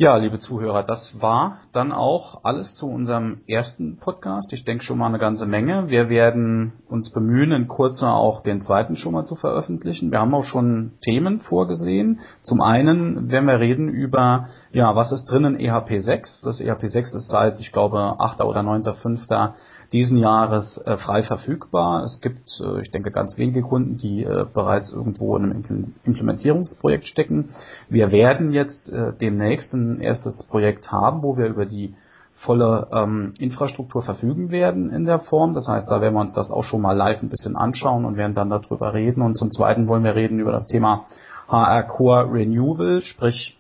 Ja, 0.01 0.15
liebe 0.15 0.39
Zuhörer, 0.39 0.85
das 0.85 1.21
war 1.21 1.59
dann 1.73 1.91
auch 1.91 2.45
alles 2.45 2.77
zu 2.77 2.87
unserem 2.89 3.41
ersten 3.49 3.97
Podcast. 3.97 4.53
Ich 4.53 4.63
denke 4.65 4.85
schon 4.85 4.97
mal 4.97 5.09
eine 5.09 5.19
ganze 5.19 5.45
Menge. 5.45 5.89
Wir 5.89 6.09
werden 6.09 6.75
uns 6.89 7.11
bemühen, 7.11 7.51
in 7.51 7.67
kurzer 7.67 8.15
auch 8.15 8.45
den 8.45 8.61
zweiten 8.61 8.95
schon 8.95 9.15
mal 9.15 9.25
zu 9.25 9.35
veröffentlichen. 9.35 10.13
Wir 10.13 10.21
haben 10.21 10.33
auch 10.35 10.45
schon 10.45 10.93
Themen 11.01 11.41
vorgesehen. 11.41 12.21
Zum 12.45 12.61
einen 12.61 13.29
werden 13.29 13.47
wir 13.47 13.59
reden 13.59 13.89
über, 13.89 14.51
ja, 14.71 14.95
was 14.95 15.11
ist 15.11 15.25
drin 15.25 15.45
in 15.45 15.59
EHP 15.59 15.99
6? 15.99 16.43
Das 16.43 16.61
EHP 16.61 16.87
6 16.87 17.15
ist 17.15 17.29
seit, 17.29 17.59
ich 17.59 17.73
glaube, 17.73 17.99
8. 18.21 18.41
oder 18.43 18.61
9.5. 18.61 19.55
diesen 19.93 20.19
Jahres 20.19 20.79
äh, 20.85 20.97
frei 20.97 21.23
verfügbar. 21.23 22.03
Es 22.03 22.21
gibt, 22.21 22.61
äh, 22.61 22.83
ich 22.83 22.91
denke, 22.91 23.11
ganz 23.11 23.39
wenige 23.39 23.63
Kunden, 23.63 23.99
die 23.99 24.25
äh, 24.25 24.45
bereits 24.53 24.93
irgendwo 24.93 25.37
in 25.37 25.45
einem 25.45 25.95
Implementierungsprojekt 26.05 27.07
stecken. 27.07 27.51
Wir 27.89 28.11
werden 28.11 28.53
jetzt 28.53 28.91
äh, 28.93 29.13
demnächst 29.19 29.73
ein 29.73 30.01
erstes 30.01 30.45
Projekt 30.45 30.93
haben, 30.93 31.23
wo 31.23 31.37
wir 31.37 31.47
über 31.47 31.67
die 31.67 31.95
volle 32.35 32.87
ähm, 32.93 33.35
Infrastruktur 33.39 34.03
verfügen 34.03 34.51
werden 34.51 34.91
in 34.91 35.07
der 35.07 35.19
Form. 35.19 35.55
Das 35.55 35.67
heißt, 35.67 35.91
da 35.91 36.01
werden 36.01 36.15
wir 36.15 36.21
uns 36.21 36.35
das 36.35 36.51
auch 36.51 36.65
schon 36.65 36.83
mal 36.83 36.97
live 36.97 37.23
ein 37.23 37.31
bisschen 37.31 37.57
anschauen 37.57 38.05
und 38.05 38.17
werden 38.17 38.35
dann 38.35 38.51
darüber 38.51 38.95
reden. 38.95 39.23
Und 39.23 39.37
zum 39.37 39.51
Zweiten 39.51 39.89
wollen 39.89 40.05
wir 40.05 40.15
reden 40.15 40.39
über 40.39 40.53
das 40.53 40.69
Thema 40.69 41.07
HR 41.49 41.83
Core 41.85 42.33
Renewal, 42.33 43.01
sprich 43.03 43.57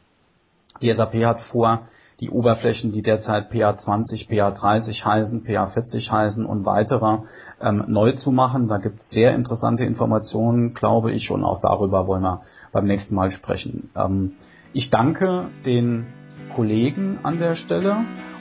die 0.80 0.92
SAP 0.92 1.14
hat 1.24 1.40
vor, 1.40 1.88
die 2.20 2.30
Oberflächen, 2.30 2.92
die 2.92 3.02
derzeit 3.02 3.52
PA20, 3.52 4.28
PA30 4.28 5.04
heißen, 5.04 5.44
PA40 5.44 6.10
heißen 6.10 6.44
und 6.44 6.64
weitere 6.64 7.18
ähm, 7.60 7.84
neu 7.86 8.12
zu 8.12 8.32
machen. 8.32 8.68
Da 8.68 8.78
gibt 8.78 9.00
es 9.00 9.10
sehr 9.10 9.34
interessante 9.34 9.84
Informationen, 9.84 10.74
glaube 10.74 11.12
ich, 11.12 11.30
und 11.30 11.44
auch 11.44 11.60
darüber 11.60 12.06
wollen 12.06 12.22
wir 12.22 12.42
beim 12.72 12.86
nächsten 12.86 13.14
Mal 13.14 13.30
sprechen. 13.30 13.90
Ähm, 13.94 14.32
ich 14.72 14.90
danke 14.90 15.44
den 15.64 16.06
Kollegen 16.54 17.20
an 17.22 17.38
der 17.38 17.54
Stelle 17.54 17.98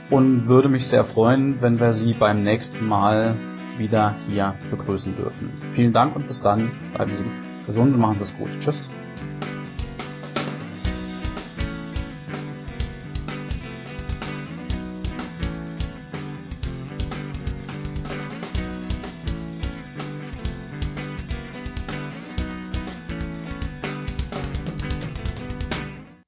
und 0.09 0.47
würde 0.47 0.69
mich 0.69 0.87
sehr 0.87 1.03
freuen, 1.03 1.61
wenn 1.61 1.79
wir 1.79 1.93
Sie 1.93 2.13
beim 2.13 2.43
nächsten 2.43 2.87
Mal 2.87 3.35
wieder 3.77 4.15
hier 4.27 4.55
begrüßen 4.71 5.15
dürfen. 5.15 5.51
Vielen 5.75 5.93
Dank 5.93 6.15
und 6.15 6.27
bis 6.27 6.41
dann. 6.41 6.71
Bleiben 6.95 7.11
Sie 7.15 7.65
gesund 7.65 7.93
und 7.93 8.01
machen 8.01 8.17
Sie 8.17 8.23
es 8.23 8.37
gut. 8.37 8.49
Tschüss. 8.61 8.89